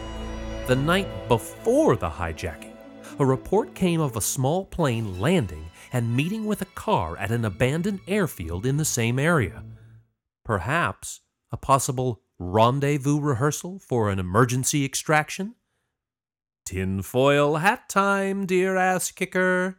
the 0.66 0.76
night 0.76 1.28
before 1.28 1.96
the 1.96 2.08
hijacking, 2.08 2.76
a 3.18 3.24
report 3.24 3.74
came 3.74 4.00
of 4.00 4.16
a 4.16 4.20
small 4.20 4.64
plane 4.64 5.20
landing 5.20 5.66
and 5.92 6.16
meeting 6.16 6.46
with 6.46 6.62
a 6.62 6.66
car 6.76 7.16
at 7.18 7.30
an 7.30 7.44
abandoned 7.44 8.00
airfield 8.08 8.64
in 8.64 8.76
the 8.76 8.84
same 8.84 9.18
area. 9.18 9.62
Perhaps 10.44 11.20
a 11.52 11.56
possible 11.56 12.22
rendezvous 12.40 13.20
rehearsal 13.20 13.78
for 13.78 14.08
an 14.10 14.18
emergency 14.18 14.82
extraction? 14.82 15.54
Tinfoil 16.64 17.56
hat 17.56 17.88
time, 17.88 18.46
dear 18.46 18.76
ass 18.76 19.10
kicker. 19.10 19.76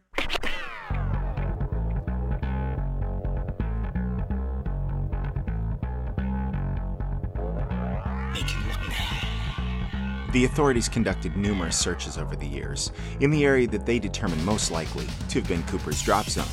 The 10.32 10.46
authorities 10.46 10.88
conducted 10.88 11.36
numerous 11.36 11.76
searches 11.76 12.16
over 12.16 12.36
the 12.36 12.46
years 12.46 12.90
in 13.20 13.30
the 13.30 13.44
area 13.44 13.66
that 13.66 13.84
they 13.84 13.98
determined 13.98 14.42
most 14.46 14.70
likely 14.70 15.06
to 15.28 15.40
have 15.40 15.48
been 15.48 15.62
Cooper's 15.64 16.00
drop 16.00 16.26
zone. 16.26 16.46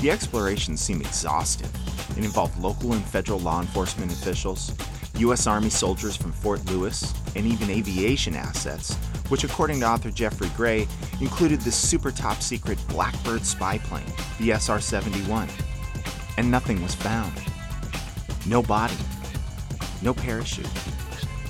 The 0.00 0.10
explorations 0.10 0.80
seemed 0.80 1.00
exhaustive. 1.00 1.72
It 2.16 2.24
involved 2.24 2.56
local 2.58 2.92
and 2.92 3.04
federal 3.04 3.40
law 3.40 3.60
enforcement 3.60 4.12
officials, 4.12 4.72
U.S. 5.18 5.46
Army 5.46 5.70
soldiers 5.70 6.16
from 6.16 6.32
Fort 6.32 6.64
Lewis, 6.66 7.12
and 7.36 7.46
even 7.46 7.70
aviation 7.70 8.34
assets, 8.34 8.94
which, 9.28 9.44
according 9.44 9.80
to 9.80 9.86
author 9.86 10.10
Geoffrey 10.10 10.50
Gray, 10.56 10.88
included 11.20 11.60
the 11.60 11.70
super 11.70 12.10
top 12.10 12.42
secret 12.42 12.78
Blackbird 12.88 13.44
spy 13.44 13.78
plane, 13.78 14.12
the 14.38 14.52
SR 14.52 14.80
71. 14.80 15.48
And 16.38 16.50
nothing 16.50 16.82
was 16.82 16.94
found. 16.94 17.32
No 18.46 18.62
body, 18.62 18.96
no 20.02 20.14
parachute, 20.14 20.68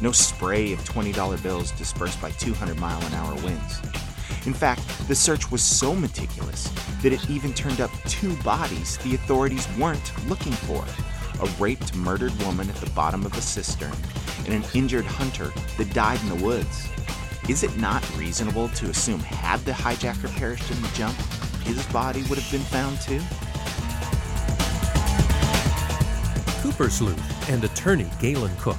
no 0.01 0.13
spray 0.13 0.73
of 0.73 0.81
$20 0.81 1.43
bills 1.43 1.71
dispersed 1.73 2.21
by 2.21 2.31
200 2.33 2.79
mile 2.79 3.01
an 3.07 3.15
hour 3.15 3.35
winds. 3.43 3.81
In 4.47 4.55
fact, 4.55 4.83
the 5.07 5.15
search 5.15 5.51
was 5.51 5.63
so 5.63 5.95
meticulous 5.95 6.69
that 7.03 7.13
it 7.13 7.29
even 7.29 7.53
turned 7.53 7.81
up 7.81 7.91
two 8.07 8.35
bodies 8.43 8.97
the 8.99 9.15
authorities 9.15 9.69
weren't 9.79 10.29
looking 10.29 10.53
for 10.53 10.85
a 11.43 11.47
raped, 11.59 11.95
murdered 11.95 12.37
woman 12.43 12.69
at 12.69 12.77
the 12.77 12.91
bottom 12.91 13.25
of 13.27 13.37
a 13.37 13.41
cistern 13.41 13.93
and 14.45 14.55
an 14.55 14.65
injured 14.75 15.05
hunter 15.05 15.53
that 15.79 15.93
died 15.93 16.21
in 16.23 16.29
the 16.29 16.45
woods. 16.45 16.89
Is 17.49 17.63
it 17.63 17.77
not 17.77 18.05
reasonable 18.17 18.69
to 18.69 18.87
assume 18.87 19.21
had 19.21 19.61
the 19.61 19.73
hijacker 19.73 20.35
perished 20.37 20.71
in 20.71 20.81
the 20.83 20.89
jump, 20.89 21.17
his 21.63 21.85
body 21.87 22.23
would 22.29 22.39
have 22.39 22.51
been 22.51 22.61
found 22.61 23.01
too? 23.01 23.21
Cooper 26.63 26.91
sleuth 26.91 27.49
and 27.51 27.65
attorney 27.65 28.11
Galen 28.21 28.55
Cook 28.59 28.77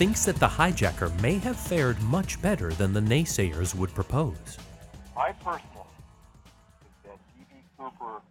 thinks 0.00 0.24
that 0.24 0.40
the 0.40 0.48
hijacker 0.48 1.12
may 1.20 1.36
have 1.36 1.60
fared 1.60 2.00
much 2.08 2.40
better 2.40 2.72
than 2.72 2.96
the 2.96 3.04
naysayers 3.04 3.74
would 3.74 3.92
propose. 3.92 4.56
My 5.12 5.36
personal 5.44 5.84
is 6.80 6.96
that 7.04 7.20
D.B. 7.36 7.52
Cooper 7.76 8.24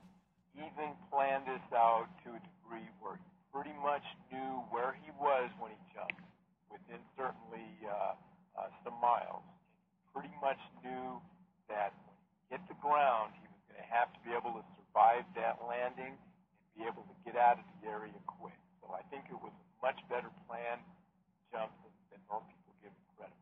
even 0.58 0.90
planned 1.14 1.46
this 1.46 1.62
out 1.78 2.10
to 2.26 2.34
a 2.34 2.42
degree 2.42 2.90
where 2.98 3.22
he 3.22 3.30
pretty 3.54 3.78
much 3.86 4.02
knew 4.34 4.66
where 4.74 4.98
he 4.98 5.14
was 5.22 5.54
when 5.62 5.70
he 5.70 5.78
jumped, 5.94 6.26
within 6.74 6.98
certainly 7.14 7.70
uh, 7.86 8.18
uh, 8.58 8.74
some 8.82 8.98
miles. 8.98 9.46
He 9.94 10.10
pretty 10.10 10.34
much 10.42 10.58
knew 10.82 11.22
that 11.70 11.94
when 12.02 12.18
he 12.18 12.58
hit 12.58 12.66
the 12.66 12.82
ground, 12.82 13.38
he 13.38 13.46
was 13.46 13.62
going 13.70 13.78
to 13.78 13.90
have 13.94 14.10
to 14.10 14.20
be 14.26 14.34
able 14.34 14.58
to 14.58 14.66
survive 14.74 15.22
that 15.38 15.62
landing 15.62 16.18
and 16.18 16.66
be 16.74 16.90
able 16.90 17.06
to 17.06 17.16
get 17.22 17.38
out 17.38 17.62
of 17.62 17.66
the 17.78 17.94
area 17.94 18.18
quick. 18.26 18.58
So 18.82 18.90
I 18.90 19.06
think 19.14 19.30
it 19.30 19.38
was 19.38 19.54
a 19.54 19.86
much 19.86 20.02
better 20.10 20.34
plan 20.50 20.82
jump 21.52 21.72
than, 21.82 21.94
than 22.14 22.22
most 22.30 22.46
people 22.48 22.74
give 22.82 22.94
him 22.94 23.06
credit. 23.18 23.42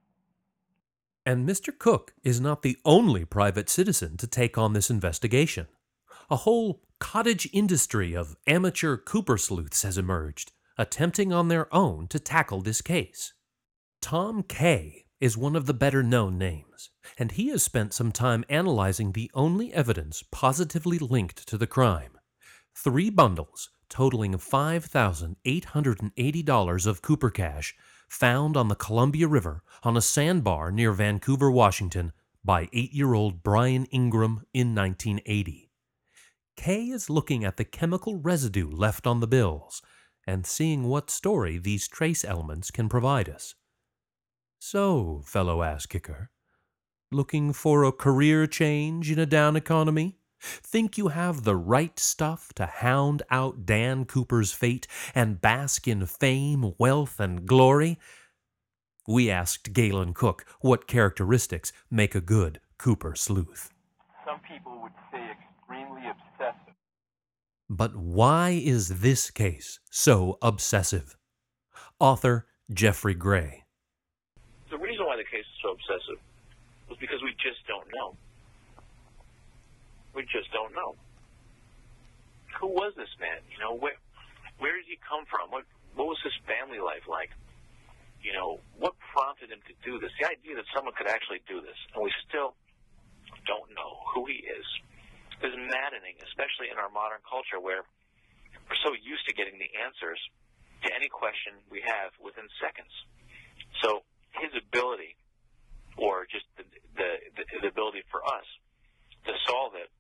And 1.26 1.37
Mr. 1.48 1.76
Cook 1.78 2.14
is 2.26 2.42
not 2.42 2.62
the 2.62 2.78
only 2.84 3.24
private 3.24 3.70
citizen 3.70 4.18
to 4.18 4.28
take 4.28 4.58
on 4.58 4.74
this 4.74 4.90
investigation. 4.90 5.68
A 6.30 6.36
whole 6.36 6.82
cottage 7.00 7.48
industry 7.54 8.14
of 8.14 8.36
amateur 8.46 8.98
Cooper 8.98 9.38
sleuths 9.38 9.84
has 9.84 9.98
emerged, 9.98 10.52
attempting 10.78 11.32
on 11.32 11.48
their 11.48 11.74
own 11.74 12.10
to 12.10 12.20
tackle 12.20 12.60
this 12.60 12.82
case. 12.82 13.32
Tom 14.02 14.44
Kaye 14.44 15.06
is 15.22 15.38
one 15.38 15.56
of 15.56 15.68
the 15.68 15.74
better 15.74 16.04
known 16.04 16.38
names, 16.38 16.90
and 17.18 17.32
he 17.32 17.48
has 17.48 17.64
spent 17.64 17.94
some 17.94 18.12
time 18.12 18.44
analyzing 18.50 19.14
the 19.14 19.32
only 19.34 19.74
evidence 19.74 20.26
positively 20.30 21.00
linked 21.00 21.48
to 21.48 21.58
the 21.58 21.66
crime 21.66 22.12
three 22.76 23.10
bundles 23.10 23.70
totaling 23.90 24.34
$5,880 24.34 26.88
of 26.88 27.02
Cooper 27.02 27.30
cash 27.30 27.74
found 28.08 28.58
on 28.58 28.68
the 28.68 28.76
Columbia 28.76 29.28
River 29.28 29.64
on 29.84 29.98
a 29.98 30.02
sandbar 30.02 30.72
near 30.72 30.92
Vancouver, 30.92 31.52
Washington, 31.52 32.14
by 32.44 32.70
eight 32.74 32.94
year 32.94 33.14
old 33.14 33.44
Brian 33.44 33.86
Ingram 33.86 34.44
in 34.54 34.74
1980. 34.74 35.70
Kaye 36.56 36.90
is 36.90 37.10
looking 37.10 37.44
at 37.44 37.58
the 37.58 37.66
chemical 37.66 38.18
residue 38.18 38.70
left 38.70 39.06
on 39.06 39.20
the 39.20 39.28
bills 39.28 39.82
and 40.26 40.46
seeing 40.46 40.84
what 40.84 41.10
story 41.10 41.58
these 41.58 41.88
trace 41.88 42.26
elements 42.26 42.72
can 42.72 42.90
provide 42.90 43.30
us. 43.30 43.56
So, 44.60 45.22
fellow 45.26 45.62
ass 45.62 45.86
kicker, 45.86 46.32
looking 47.12 47.54
for 47.54 47.84
a 47.84 47.92
career 47.92 48.48
change 48.48 49.12
in 49.12 49.20
a 49.20 49.26
down 49.26 49.56
economy? 49.56 50.17
Think 50.40 50.98
you 50.98 51.10
have 51.10 51.44
the 51.44 51.56
right 51.56 51.98
stuff 52.00 52.54
to 52.54 52.66
hound 52.66 53.24
out 53.32 53.66
Dan 53.66 54.06
Cooper's 54.06 54.52
fate 54.52 54.88
and 55.16 55.42
bask 55.42 55.88
in 55.88 56.06
fame, 56.06 56.74
wealth, 56.78 57.20
and 57.20 57.46
glory? 57.46 57.98
We 59.08 59.32
asked 59.32 59.74
Galen 59.74 60.14
Cook 60.14 60.46
what 60.62 60.88
characteristics 60.88 61.72
make 61.90 62.14
a 62.14 62.22
good 62.22 62.60
Cooper 62.78 63.16
sleuth. 63.16 63.74
Some 64.26 64.40
people 64.48 64.80
would 64.84 64.92
say 65.12 65.32
extremely 65.32 66.04
obsessive. 66.08 66.76
But 67.70 67.96
why 67.96 68.50
is 68.52 69.02
this 69.02 69.32
case 69.32 69.80
so 69.90 70.38
obsessive? 70.42 71.18
Author 72.00 72.46
Geoffrey 72.72 73.16
Gray. 73.16 73.64
The 74.70 74.78
reason 74.78 75.06
why 75.06 75.16
the 75.18 75.24
case 75.24 75.46
is 75.46 75.62
so 75.64 75.72
obsessive 75.72 76.20
was 76.90 76.98
because 77.00 77.24
we 77.24 77.32
just 77.42 77.66
don't 77.68 77.88
know. 77.96 78.16
We 80.18 80.26
just 80.26 80.50
don't 80.50 80.74
know. 80.74 80.98
Who 82.58 82.74
was 82.74 82.98
this 82.98 83.14
man? 83.22 83.38
You 83.54 83.62
know, 83.62 83.78
where 83.78 83.94
where 84.58 84.74
did 84.74 84.90
he 84.90 84.98
come 84.98 85.30
from? 85.30 85.54
What 85.54 85.70
what 85.94 86.10
was 86.10 86.18
his 86.26 86.34
family 86.50 86.82
life 86.82 87.06
like? 87.06 87.30
You 88.26 88.34
know, 88.34 88.58
what 88.82 88.98
prompted 89.14 89.54
him 89.54 89.62
to 89.70 89.74
do 89.86 90.02
this? 90.02 90.10
The 90.18 90.26
idea 90.26 90.58
that 90.58 90.66
someone 90.74 90.98
could 90.98 91.06
actually 91.06 91.46
do 91.46 91.62
this, 91.62 91.78
and 91.94 92.02
we 92.02 92.10
still 92.26 92.58
don't 93.46 93.70
know 93.78 94.02
who 94.10 94.26
he 94.26 94.42
is, 94.42 94.66
is 95.46 95.54
maddening, 95.54 96.18
especially 96.26 96.74
in 96.74 96.82
our 96.82 96.90
modern 96.90 97.22
culture 97.22 97.62
where 97.62 97.86
we're 98.66 98.82
so 98.82 98.98
used 98.98 99.22
to 99.30 99.38
getting 99.38 99.62
the 99.62 99.70
answers 99.86 100.18
to 100.82 100.90
any 100.98 101.14
question 101.14 101.62
we 101.70 101.86
have 101.86 102.10
within 102.18 102.50
seconds. 102.58 102.90
So 103.86 104.02
his 104.34 104.50
ability, 104.58 105.14
or 105.94 106.26
just 106.26 106.50
the 106.58 106.66
the, 106.98 107.10
the, 107.38 107.44
the 107.62 107.70
ability 107.70 108.02
for 108.10 108.26
us 108.26 108.50
to 109.30 109.38
solve 109.46 109.78
it, 109.78 109.94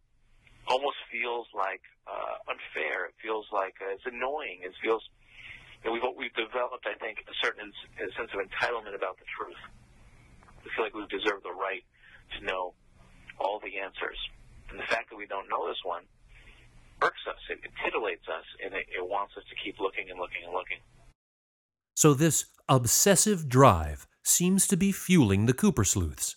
almost 0.67 0.99
feels 1.11 1.47
like 1.55 1.81
uh, 2.07 2.51
unfair. 2.51 3.07
It 3.11 3.15
feels 3.23 3.47
like 3.51 3.75
uh, 3.81 3.95
it's 3.95 4.05
annoying. 4.05 4.63
It 4.63 4.75
feels 4.83 5.03
we've 5.85 6.03
we've 6.15 6.35
developed, 6.35 6.85
I 6.85 6.95
think, 6.99 7.23
a 7.27 7.35
certain 7.43 7.71
a 7.99 8.07
sense 8.15 8.31
of 8.35 8.39
entitlement 8.43 8.95
about 8.95 9.17
the 9.17 9.27
truth. 9.31 9.59
We 10.63 10.71
feel 10.75 10.83
like 10.83 10.95
we 10.95 11.07
deserve 11.07 11.43
the 11.43 11.55
right 11.55 11.83
to 12.37 12.45
know 12.45 12.75
all 13.39 13.59
the 13.63 13.79
answers, 13.79 14.19
and 14.69 14.79
the 14.79 14.87
fact 14.89 15.09
that 15.09 15.17
we 15.17 15.25
don't 15.25 15.47
know 15.49 15.67
this 15.67 15.79
one 15.83 16.03
irks 17.01 17.21
us. 17.29 17.39
It, 17.49 17.59
it 17.63 17.71
titillates 17.79 18.27
us, 18.27 18.45
and 18.63 18.73
it, 18.73 18.85
it 18.89 19.05
wants 19.05 19.33
us 19.37 19.43
to 19.49 19.55
keep 19.63 19.79
looking 19.79 20.09
and 20.09 20.19
looking 20.19 20.43
and 20.43 20.53
looking. 20.53 20.81
So, 21.95 22.13
this 22.13 22.45
obsessive 22.67 23.47
drive 23.47 24.07
seems 24.23 24.67
to 24.67 24.77
be 24.77 24.91
fueling 24.91 25.45
the 25.45 25.53
Cooper 25.53 25.83
sleuths. 25.83 26.35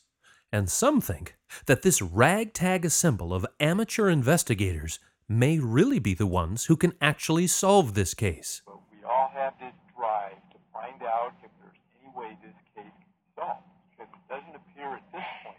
And 0.53 0.71
some 0.71 1.01
think 1.01 1.37
that 1.67 1.83
this 1.83 2.03
ragtag 2.03 2.85
assemble 2.85 3.33
of 3.35 3.47
amateur 3.59 4.09
investigators 4.09 4.99
may 5.29 5.59
really 5.59 5.99
be 5.99 6.15
the 6.15 6.27
ones 6.27 6.67
who 6.67 6.77
can 6.77 6.93
actually 7.01 7.47
solve 7.47 7.95
this 7.95 8.15
case. 8.15 8.63
But 8.67 8.81
we 8.91 8.99
all 9.05 9.31
have 9.33 9.55
this 9.61 9.75
drive 9.97 10.41
to 10.53 10.59
find 10.73 11.03
out 11.03 11.33
if 11.45 11.51
there's 11.61 11.77
any 12.03 12.13
way 12.17 12.37
this 12.43 12.57
case 12.75 12.93
can 12.93 13.09
be 13.09 13.31
solved. 13.37 13.63
Because 13.91 14.13
it 14.13 14.29
doesn't 14.29 14.57
appear 14.57 14.97
at 14.97 15.05
this 15.13 15.23
point 15.45 15.57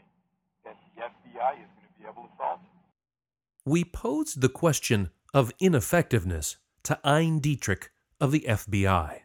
that 0.65 0.77
the 0.95 1.01
FBI 1.01 1.53
is 1.53 1.69
going 1.75 1.87
to 1.87 1.99
be 1.99 2.03
able 2.03 2.23
to 2.23 2.33
solve 2.37 2.59
it. 2.61 3.69
We 3.69 3.83
posed 3.85 4.41
the 4.41 4.49
question 4.49 5.11
of 5.33 5.53
ineffectiveness 5.59 6.57
to 6.83 6.99
Ayn 7.05 7.41
Dietrich 7.41 7.91
of 8.19 8.31
the 8.31 8.45
FBI. 8.47 9.19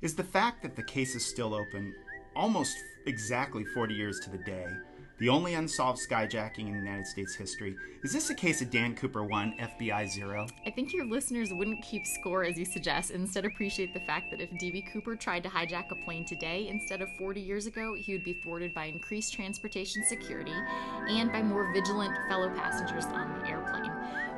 Is 0.00 0.14
the 0.14 0.24
fact 0.24 0.62
that 0.62 0.76
the 0.76 0.82
case 0.84 1.14
is 1.14 1.24
still 1.24 1.54
open 1.54 1.92
almost 2.36 2.76
exactly 3.06 3.64
40 3.64 3.94
years 3.94 4.20
to 4.20 4.30
the 4.30 4.38
day 4.38 4.66
the 5.18 5.28
only 5.28 5.54
unsolved 5.54 6.00
skyjacking 6.00 6.68
in 6.68 6.74
United 6.74 7.06
States 7.06 7.34
history. 7.34 7.76
Is 8.02 8.12
this 8.12 8.30
a 8.30 8.34
case 8.34 8.60
of 8.62 8.70
Dan 8.70 8.96
Cooper 8.96 9.24
1, 9.24 9.54
FBI 9.60 10.08
0? 10.08 10.46
I 10.66 10.70
think 10.70 10.92
your 10.92 11.04
listeners 11.04 11.52
wouldn't 11.52 11.82
keep 11.82 12.06
score 12.06 12.44
as 12.44 12.58
you 12.58 12.64
suggest, 12.64 13.12
instead 13.12 13.44
appreciate 13.44 13.94
the 13.94 14.00
fact 14.00 14.30
that 14.30 14.40
if 14.40 14.50
D.B. 14.58 14.84
Cooper 14.92 15.14
tried 15.14 15.44
to 15.44 15.48
hijack 15.48 15.90
a 15.90 15.94
plane 15.94 16.24
today 16.24 16.68
instead 16.68 17.00
of 17.00 17.08
40 17.18 17.40
years 17.40 17.66
ago, 17.66 17.94
he 17.94 18.12
would 18.12 18.24
be 18.24 18.34
thwarted 18.34 18.74
by 18.74 18.86
increased 18.86 19.32
transportation 19.32 20.02
security 20.04 20.54
and 21.08 21.30
by 21.30 21.42
more 21.42 21.72
vigilant 21.72 22.16
fellow 22.28 22.48
passengers 22.50 23.04
on 23.04 23.38
the 23.38 23.48
airplane. 23.48 23.61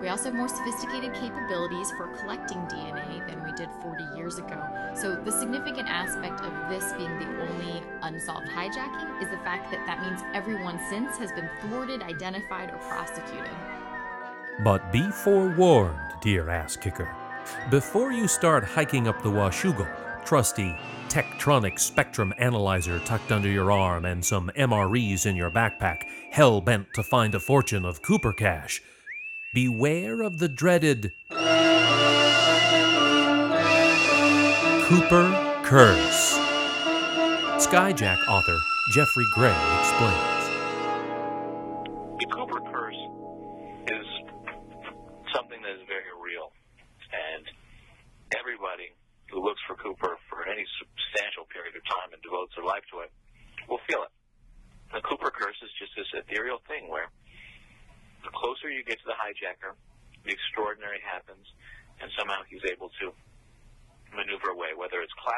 We 0.00 0.09
also 0.09 0.24
have 0.24 0.35
more 0.35 0.48
sophisticated 0.48 1.14
capabilities 1.14 1.90
for 1.92 2.09
collecting 2.18 2.59
DNA 2.66 3.26
than 3.26 3.42
we 3.44 3.52
did 3.52 3.68
40 3.83 4.04
years 4.16 4.38
ago. 4.38 4.62
So, 4.94 5.14
the 5.14 5.33
significant 5.33 5.88
aspect 5.88 6.40
of 6.40 6.52
this 6.68 6.92
being 6.94 7.18
the 7.18 7.26
only 7.42 7.83
unsolved 8.02 8.48
hijacking 8.48 9.22
is 9.22 9.30
the 9.30 9.38
fact 9.38 9.70
that 9.70 9.87
that 9.87 10.02
means 10.02 10.20
everyone 10.35 10.78
since 10.90 11.16
has 11.16 11.33
been 11.33 11.48
thwarted, 11.62 12.02
identified, 12.02 12.70
or 12.70 12.78
prosecuted. 12.78 13.50
But 14.62 14.92
be 14.92 15.11
forewarned, 15.11 15.98
dear 16.20 16.50
ass 16.50 16.76
kicker. 16.76 17.14
Before 17.70 18.12
you 18.12 18.28
start 18.28 18.64
hiking 18.64 19.09
up 19.09 19.22
the 19.22 19.30
Washougal 19.30 19.88
trusty 20.24 20.76
Tektronix 21.09 21.80
Spectrum 21.80 22.33
analyzer 22.38 22.98
tucked 23.00 23.30
under 23.30 23.48
your 23.48 23.70
arm 23.70 24.04
and 24.04 24.24
some 24.24 24.50
MREs 24.57 25.26
in 25.26 25.37
your 25.37 25.50
backpack, 25.50 26.04
hell 26.30 26.61
bent 26.61 26.87
to 26.94 27.02
find 27.02 27.35
a 27.35 27.40
fortune 27.40 27.85
of 27.85 28.02
Cooper 28.02 28.33
cash, 28.33 28.83
beware 29.55 30.21
of 30.23 30.38
the 30.38 30.49
dreaded 30.49 31.12
Cooper 34.88 35.61
Curse. 35.62 36.38
Skyjack 37.64 38.19
author 38.29 38.59
Geoffrey 38.93 39.25
Gray 39.33 39.57
explains. 39.81 40.34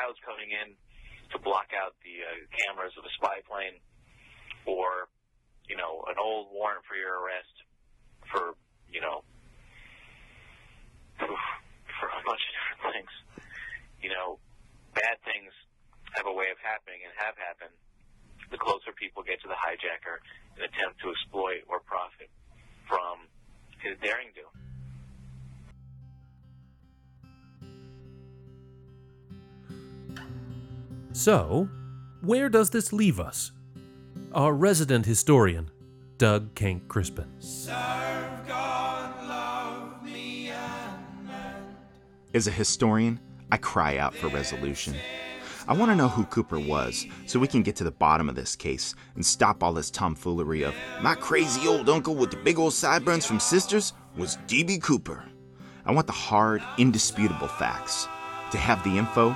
Clouds 0.06 0.18
coming 0.22 0.54
in 0.54 0.78
to 1.34 1.36
block 1.42 1.74
out 1.74 1.98
the 2.06 2.22
uh, 2.22 2.30
cameras 2.62 2.94
of 2.94 3.02
a 3.02 3.12
spy 3.18 3.42
plane, 3.42 3.74
or 4.62 5.10
you 5.66 5.74
know 5.74 6.06
an 6.06 6.14
old 6.22 6.46
warrant 6.54 6.86
for 6.86 6.94
your 6.94 7.26
arrest 7.26 7.54
for 8.30 8.54
you 8.86 9.02
know 9.02 9.26
for 11.18 12.06
a 12.06 12.22
bunch 12.22 12.38
of 12.38 12.52
different 12.54 12.82
things. 12.94 13.12
You 13.98 14.14
know, 14.14 14.38
bad 14.94 15.18
things 15.26 15.50
have 16.14 16.30
a 16.30 16.34
way 16.34 16.54
of 16.54 16.58
happening 16.62 17.02
and 17.02 17.10
have 17.18 17.34
happened. 17.34 17.74
The 18.54 18.60
closer 18.62 18.94
people 18.94 19.26
get 19.26 19.42
to 19.42 19.48
the 19.50 19.58
hijacker 19.58 20.22
in 20.54 20.62
attempt 20.62 21.02
to 21.02 21.10
exploit 21.10 21.66
or 21.66 21.82
profit 21.82 22.30
from 22.86 23.26
his 23.82 23.98
daring 23.98 24.30
do. 24.38 24.46
So, 31.16 31.66
where 32.20 32.50
does 32.50 32.68
this 32.68 32.92
leave 32.92 33.18
us? 33.18 33.50
Our 34.34 34.52
resident 34.52 35.06
historian, 35.06 35.70
Doug 36.18 36.54
Kenck 36.54 36.88
Crispin. 36.88 37.26
As 42.34 42.46
a 42.46 42.50
historian, 42.50 43.18
I 43.50 43.56
cry 43.56 43.96
out 43.96 44.14
for 44.14 44.28
resolution. 44.28 44.94
I 45.66 45.72
want 45.72 45.90
to 45.90 45.96
know 45.96 46.08
who 46.08 46.24
Cooper 46.24 46.60
was 46.60 47.06
so 47.24 47.40
we 47.40 47.48
can 47.48 47.62
get 47.62 47.76
to 47.76 47.84
the 47.84 47.90
bottom 47.90 48.28
of 48.28 48.34
this 48.34 48.54
case 48.54 48.94
and 49.14 49.24
stop 49.24 49.62
all 49.62 49.72
this 49.72 49.90
tomfoolery 49.90 50.64
of 50.64 50.74
my 51.00 51.14
crazy 51.14 51.66
old 51.66 51.88
uncle 51.88 52.14
with 52.14 52.30
the 52.30 52.36
big 52.36 52.58
old 52.58 52.74
sideburns 52.74 53.24
from 53.24 53.40
Sisters 53.40 53.94
was 54.18 54.36
D.B. 54.48 54.80
Cooper. 54.80 55.24
I 55.86 55.92
want 55.92 56.08
the 56.08 56.12
hard, 56.12 56.62
indisputable 56.76 57.48
facts. 57.48 58.06
To 58.50 58.58
have 58.58 58.84
the 58.84 58.98
info, 58.98 59.34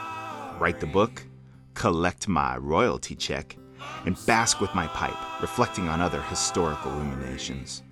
write 0.58 0.78
the 0.78 0.86
book, 0.86 1.24
collect 1.74 2.28
my 2.28 2.56
royalty 2.56 3.14
check, 3.14 3.56
and 4.04 4.16
bask 4.26 4.60
with 4.60 4.74
my 4.74 4.86
pipe, 4.88 5.40
reflecting 5.40 5.88
on 5.88 6.00
other 6.00 6.22
historical 6.22 6.90
ruminations. 6.92 7.82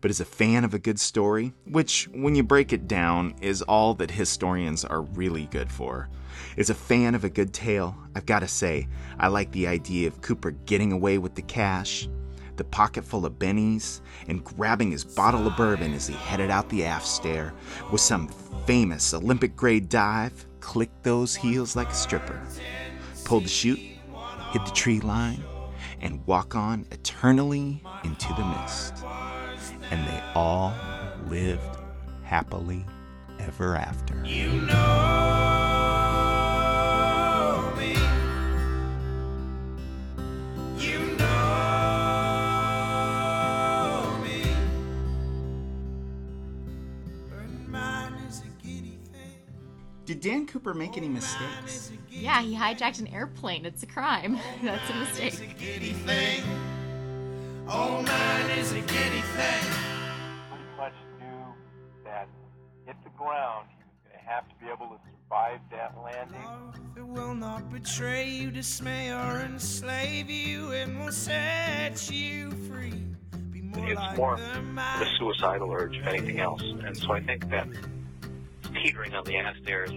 But 0.00 0.10
as 0.10 0.20
a 0.20 0.24
fan 0.24 0.64
of 0.64 0.74
a 0.74 0.78
good 0.78 1.00
story, 1.00 1.52
which, 1.64 2.08
when 2.12 2.34
you 2.34 2.42
break 2.42 2.72
it 2.72 2.86
down, 2.86 3.34
is 3.40 3.62
all 3.62 3.94
that 3.94 4.10
historians 4.10 4.84
are 4.84 5.02
really 5.02 5.46
good 5.46 5.70
for, 5.70 6.08
as 6.56 6.70
a 6.70 6.74
fan 6.74 7.14
of 7.14 7.24
a 7.24 7.30
good 7.30 7.52
tale, 7.52 7.96
I've 8.14 8.26
got 8.26 8.40
to 8.40 8.48
say, 8.48 8.88
I 9.18 9.28
like 9.28 9.50
the 9.52 9.66
idea 9.66 10.08
of 10.08 10.20
Cooper 10.20 10.52
getting 10.52 10.92
away 10.92 11.18
with 11.18 11.34
the 11.34 11.42
cash, 11.42 12.08
the 12.56 12.64
pocket 12.64 13.04
full 13.04 13.26
of 13.26 13.38
bennies, 13.38 14.00
and 14.28 14.44
grabbing 14.44 14.90
his 14.90 15.04
bottle 15.04 15.46
of 15.46 15.56
bourbon 15.56 15.94
as 15.94 16.06
he 16.06 16.14
headed 16.14 16.50
out 16.50 16.68
the 16.68 16.84
aft 16.84 17.06
stair 17.06 17.52
with 17.90 18.00
some 18.00 18.28
famous 18.66 19.14
Olympic 19.14 19.56
grade 19.56 19.88
dive, 19.88 20.46
click 20.60 20.90
those 21.02 21.34
heels 21.34 21.76
like 21.76 21.88
a 21.88 21.94
stripper, 21.94 22.40
pull 23.28 23.40
the 23.40 23.48
chute, 23.48 23.78
hit 23.78 24.64
the 24.64 24.72
tree 24.72 25.00
line, 25.00 25.44
and 26.00 26.26
walk 26.26 26.54
on 26.54 26.86
eternally 26.92 27.82
into 28.02 28.28
the 28.32 28.44
mist. 28.44 29.04
And 29.90 30.08
they 30.08 30.22
all 30.34 30.72
lived 31.26 31.76
happily 32.22 32.86
ever 33.38 33.76
after. 33.76 34.24
You 34.24 34.62
know 34.62 35.67
Did 50.18 50.30
Dan 50.30 50.46
Cooper 50.48 50.74
make 50.74 50.96
any 50.96 51.06
mistakes? 51.08 51.92
Yeah, 52.10 52.42
he 52.42 52.52
hijacked 52.52 52.98
an 52.98 53.06
airplane. 53.06 53.64
It's 53.64 53.84
a 53.84 53.86
crime. 53.86 54.36
That's 54.64 54.90
a 54.90 54.94
mistake. 54.96 55.56
Giddy 55.60 55.92
thing. 55.92 56.42
Oh, 57.68 58.02
mine 58.02 58.58
is 58.58 58.72
a 58.72 58.80
giddy 58.80 59.20
thing. 59.36 59.64
pretty 60.50 60.64
much 60.76 60.94
knew 61.20 61.54
that 62.04 62.28
hit 62.84 62.96
the 63.04 63.10
ground, 63.10 63.68
he 63.78 63.84
was 63.84 63.94
going 64.08 64.18
to 64.18 64.28
have 64.28 64.48
to 64.48 64.54
be 64.56 64.66
able 64.66 64.88
to 64.88 64.98
survive 65.04 65.60
that 65.70 65.94
landing. 66.02 66.82
That 66.96 67.06
will 67.06 67.34
not 67.34 67.70
betray 67.70 68.28
you, 68.28 68.50
dismay, 68.50 69.12
or 69.12 69.42
enslave 69.42 70.28
you, 70.28 70.72
and 70.72 70.98
will 70.98 71.12
set 71.12 72.10
you 72.10 72.50
free. 72.68 73.04
Be 73.52 73.60
more 73.62 73.88
It's 73.88 74.00
like 74.00 74.16
more 74.16 74.36
the 74.36 74.62
the 74.98 75.06
suicidal 75.16 75.70
urge, 75.70 75.96
if 75.96 76.06
anything 76.08 76.40
else. 76.40 76.62
And 76.84 76.96
so 76.96 77.12
I 77.12 77.20
think 77.20 77.48
that 77.50 77.68
teetering 78.74 79.14
on 79.14 79.24
the 79.24 79.36
ass 79.36 79.56
stairs, 79.62 79.90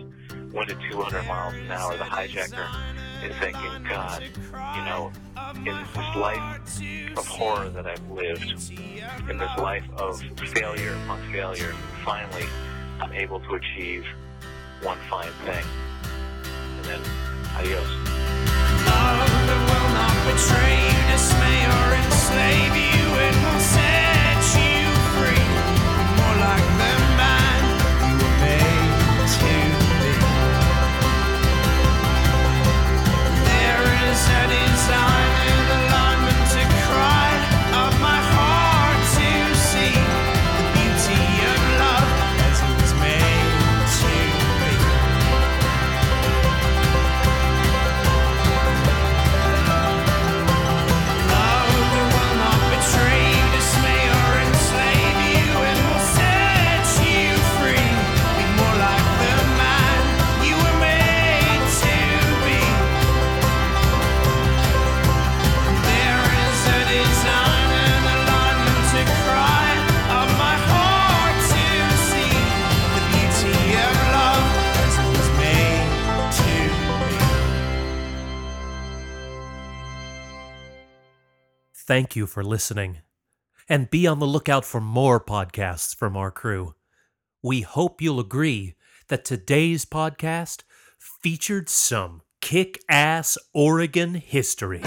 one 0.52 0.68
to 0.68 0.76
200 0.90 1.24
miles 1.26 1.54
an 1.54 1.72
hour, 1.72 1.98
the 1.98 2.04
hijacker 2.04 2.68
is 3.24 3.36
thinking, 3.38 3.84
God, 3.88 4.24
you 4.24 4.86
know, 4.86 5.12
in 5.58 5.78
this 5.78 6.16
life 6.16 7.18
of 7.18 7.28
horror 7.28 7.70
that 7.70 7.88
I've 7.88 8.10
lived, 8.10 8.72
in 9.30 9.38
this 9.38 9.58
life 9.58 9.86
of 9.98 10.22
failure 10.54 10.94
upon 11.04 11.22
failure, 11.32 11.74
finally 12.04 12.46
I'm 13.00 13.14
able 13.14 13.40
to 13.40 13.54
achieve 13.56 14.06
one 14.82 14.98
fine 15.10 15.32
thing. 15.46 15.66
And 16.78 16.86
then, 16.86 17.02
adios. 17.56 17.88
Love 18.86 19.30
that 19.48 19.62
will 19.70 19.90
not 19.94 20.16
betray 20.26 20.78
you, 20.86 21.00
dismay, 21.12 21.66
or 21.66 21.94
enslave 21.98 22.76
you, 22.76 23.04
and 23.20 23.36
will 23.46 23.60
a 34.90 35.41
Thank 81.92 82.16
you 82.16 82.26
for 82.26 82.42
listening. 82.42 83.00
And 83.68 83.92
be 83.92 84.08
on 84.08 84.20
the 84.20 84.26
lookout 84.26 84.64
for 84.64 84.80
more 84.80 85.20
podcasts 85.20 85.94
from 85.94 86.16
our 86.16 86.32
crew. 86.32 86.74
We 87.44 87.64
hope 87.64 88.02
you'll 88.02 88.22
agree 88.22 88.76
that 89.10 89.26
today's 89.26 89.84
podcast 89.84 90.64
featured 90.98 91.68
some 91.68 92.22
kick 92.40 92.80
ass 92.88 93.38
Oregon 93.54 94.14
history. 94.14 94.80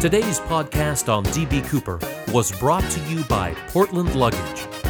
Today's 0.00 0.40
podcast 0.40 1.12
on 1.12 1.24
D.B. 1.24 1.60
Cooper 1.68 2.00
was 2.32 2.50
brought 2.58 2.90
to 2.92 3.00
you 3.10 3.24
by 3.24 3.52
Portland 3.68 4.14
Luggage. 4.14 4.83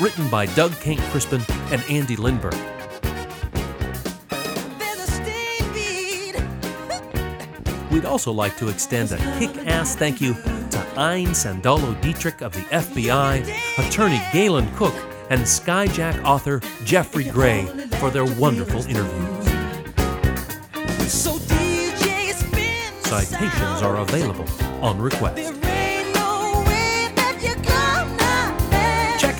Written 0.00 0.28
by 0.30 0.46
Doug 0.46 0.72
Kenck 0.80 1.00
Crispin 1.10 1.42
and 1.70 1.82
Andy 1.88 2.16
Lindberg. 2.16 2.54
We'd 7.90 8.04
also 8.04 8.32
like 8.32 8.56
to 8.56 8.68
extend 8.68 9.12
a 9.12 9.18
kick 9.38 9.54
ass 9.66 9.94
thank 9.94 10.20
you 10.20 10.34
to 10.34 10.78
Ayn 10.96 11.28
Sandalo 11.28 12.00
Dietrich 12.00 12.40
of 12.40 12.52
the 12.52 12.60
FBI, 12.60 13.42
attorney 13.78 14.20
Galen 14.32 14.72
Cook, 14.76 14.94
and 15.30 15.42
Skyjack 15.42 16.22
author 16.24 16.60
Geoffrey 16.84 17.24
Gray 17.24 17.66
for 18.00 18.10
their 18.10 18.24
wonderful 18.24 18.82
interviews. 18.86 19.46
Citations 23.04 23.82
are 23.82 23.98
available 23.98 24.48
on 24.82 24.98
request. 24.98 25.61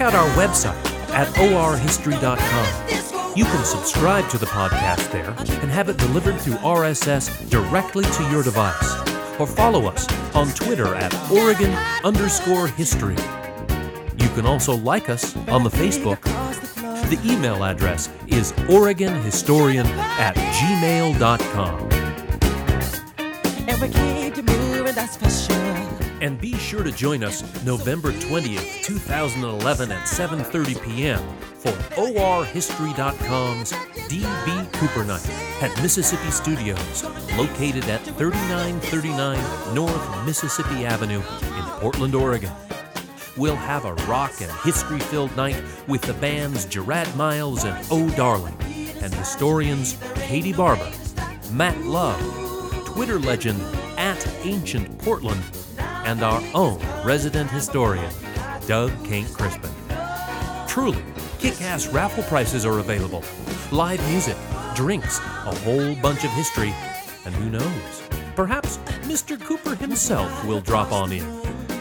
Out 0.02 0.14
our 0.14 0.28
website 0.30 0.74
at 1.10 1.28
orhistory.com. 1.36 3.36
You 3.36 3.44
can 3.44 3.64
subscribe 3.64 4.28
to 4.30 4.38
the 4.38 4.46
podcast 4.46 5.12
there 5.12 5.30
and 5.62 5.70
have 5.70 5.88
it 5.88 5.96
delivered 5.96 6.40
through 6.40 6.56
RSS 6.56 7.48
directly 7.48 8.02
to 8.04 8.30
your 8.30 8.42
device. 8.42 8.96
Or 9.38 9.46
follow 9.46 9.86
us 9.86 10.08
on 10.34 10.48
Twitter 10.48 10.96
at 10.96 11.14
Oregon 11.30 11.72
underscore 12.04 12.66
history. 12.66 13.16
You 14.18 14.28
can 14.34 14.44
also 14.44 14.76
like 14.76 15.08
us 15.08 15.36
on 15.48 15.62
the 15.62 15.70
Facebook. 15.70 16.20
The 17.08 17.20
email 17.24 17.62
address 17.62 18.08
is 18.26 18.50
OregonHistorian 18.68 19.86
at 19.86 20.34
gmail.com. 20.34 21.92
And 23.68 23.80
we 23.80 23.88
that's 24.92 25.16
for 25.16 25.30
sure. 25.30 25.71
And 26.22 26.40
be 26.40 26.56
sure 26.56 26.84
to 26.84 26.92
join 26.92 27.24
us 27.24 27.42
November 27.64 28.12
20th, 28.12 28.84
2011 28.84 29.90
at 29.90 30.06
7:30 30.06 30.80
p.m. 30.84 31.18
for 31.58 31.72
ORHistory.com's 31.98 33.72
DB 34.06 34.72
Cooper 34.72 35.04
Night 35.04 35.28
at 35.60 35.76
Mississippi 35.82 36.30
Studios, 36.30 37.02
located 37.36 37.88
at 37.88 38.02
3939 38.16 39.74
North 39.74 40.24
Mississippi 40.24 40.86
Avenue 40.86 41.18
in 41.18 41.64
Portland, 41.80 42.14
Oregon. 42.14 42.52
We'll 43.36 43.56
have 43.56 43.84
a 43.84 43.94
rock 44.06 44.40
and 44.40 44.52
history-filled 44.62 45.36
night 45.36 45.60
with 45.88 46.02
the 46.02 46.14
bands 46.14 46.66
Gerard 46.66 47.12
Miles 47.16 47.64
and 47.64 47.76
Oh 47.90 48.08
Darling, 48.10 48.56
and 49.02 49.12
historians 49.12 49.98
Katie 50.14 50.52
Barber, 50.52 50.92
Matt 51.50 51.78
Love, 51.78 52.22
Twitter 52.86 53.18
legend 53.18 53.60
at 53.98 54.24
Ancient 54.44 54.96
Portland, 55.00 55.42
and 56.04 56.22
our 56.22 56.42
own 56.54 56.80
resident 57.04 57.50
historian, 57.50 58.12
Doug 58.66 58.90
Kenck 59.04 59.32
Crispin. 59.32 59.70
Truly, 60.68 61.02
kick 61.38 61.60
ass 61.62 61.86
raffle 61.88 62.24
prizes 62.24 62.64
are 62.64 62.78
available, 62.78 63.22
live 63.70 64.00
music, 64.10 64.36
drinks, 64.74 65.18
a 65.18 65.54
whole 65.64 65.94
bunch 65.96 66.24
of 66.24 66.30
history, 66.30 66.74
and 67.24 67.34
who 67.34 67.50
knows? 67.50 68.02
Perhaps 68.34 68.78
Mr. 69.02 69.40
Cooper 69.40 69.74
himself 69.74 70.44
will 70.46 70.60
drop 70.60 70.92
on 70.92 71.12
in. 71.12 71.24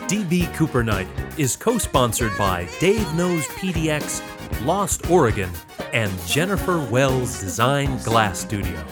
DB 0.07 0.53
Cooper 0.55 0.83
Night 0.83 1.07
is 1.37 1.55
co 1.55 1.77
sponsored 1.77 2.37
by 2.37 2.67
Dave 2.79 3.13
Knows 3.15 3.45
PDX, 3.47 4.21
Lost 4.65 5.09
Oregon, 5.09 5.49
and 5.93 6.11
Jennifer 6.27 6.85
Wells 6.91 7.39
Design 7.39 7.97
Glass 7.99 8.39
Studio. 8.39 8.83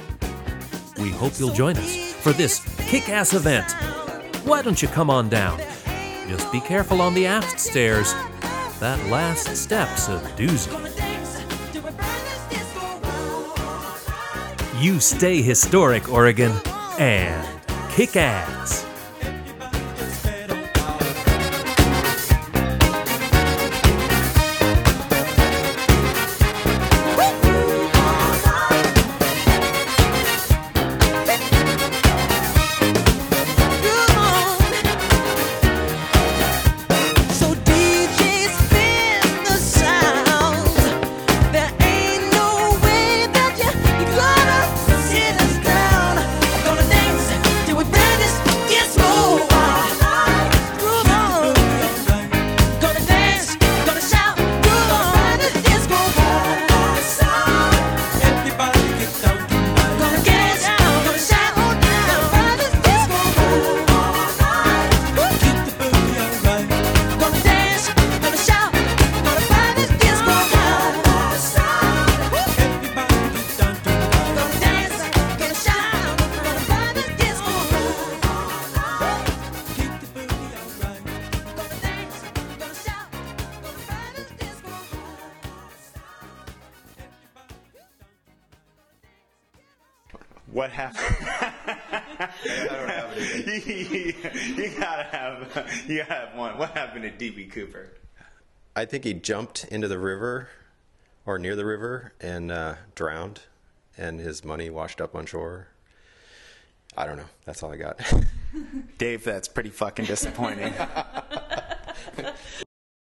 We 0.97 1.11
hope 1.11 1.33
you'll 1.37 1.53
join 1.53 1.75
us 1.77 2.13
for 2.13 2.31
this 2.31 2.59
kick 2.87 3.09
ass 3.09 3.33
event. 3.33 3.75
Why 4.43 4.61
don't 4.61 4.81
you 4.81 4.87
come 4.87 5.09
on 5.09 5.29
down? 5.29 5.59
Just 6.27 6.51
be 6.51 6.59
careful 6.61 7.01
on 7.01 7.13
the 7.13 7.25
aft 7.25 7.59
stairs. 7.59 8.13
That 8.79 8.99
last 9.09 9.55
step's 9.55 10.07
a 10.07 10.19
doozy. 10.37 10.69
You 14.81 14.99
stay 14.99 15.41
historic, 15.41 16.09
Oregon, 16.11 16.53
and 16.97 17.45
kick 17.91 18.15
ass. 18.15 18.88
What 96.59 96.71
happened 96.71 97.03
to 97.03 97.09
DB 97.09 97.49
Cooper? 97.49 97.87
I 98.75 98.83
think 98.83 99.05
he 99.05 99.13
jumped 99.13 99.63
into 99.71 99.87
the 99.87 99.97
river 99.97 100.49
or 101.25 101.39
near 101.39 101.55
the 101.55 101.63
river 101.63 102.11
and 102.19 102.51
uh, 102.51 102.75
drowned, 102.95 103.43
and 103.97 104.19
his 104.19 104.43
money 104.43 104.69
washed 104.69 104.99
up 104.99 105.15
on 105.15 105.25
shore. 105.25 105.69
I 106.97 107.05
don't 107.05 107.15
know. 107.15 107.29
That's 107.45 107.63
all 107.63 107.71
I 107.71 107.77
got. 107.77 108.01
Dave, 108.97 109.23
that's 109.23 109.47
pretty 109.47 109.69
fucking 109.69 110.03
disappointing. 110.03 110.73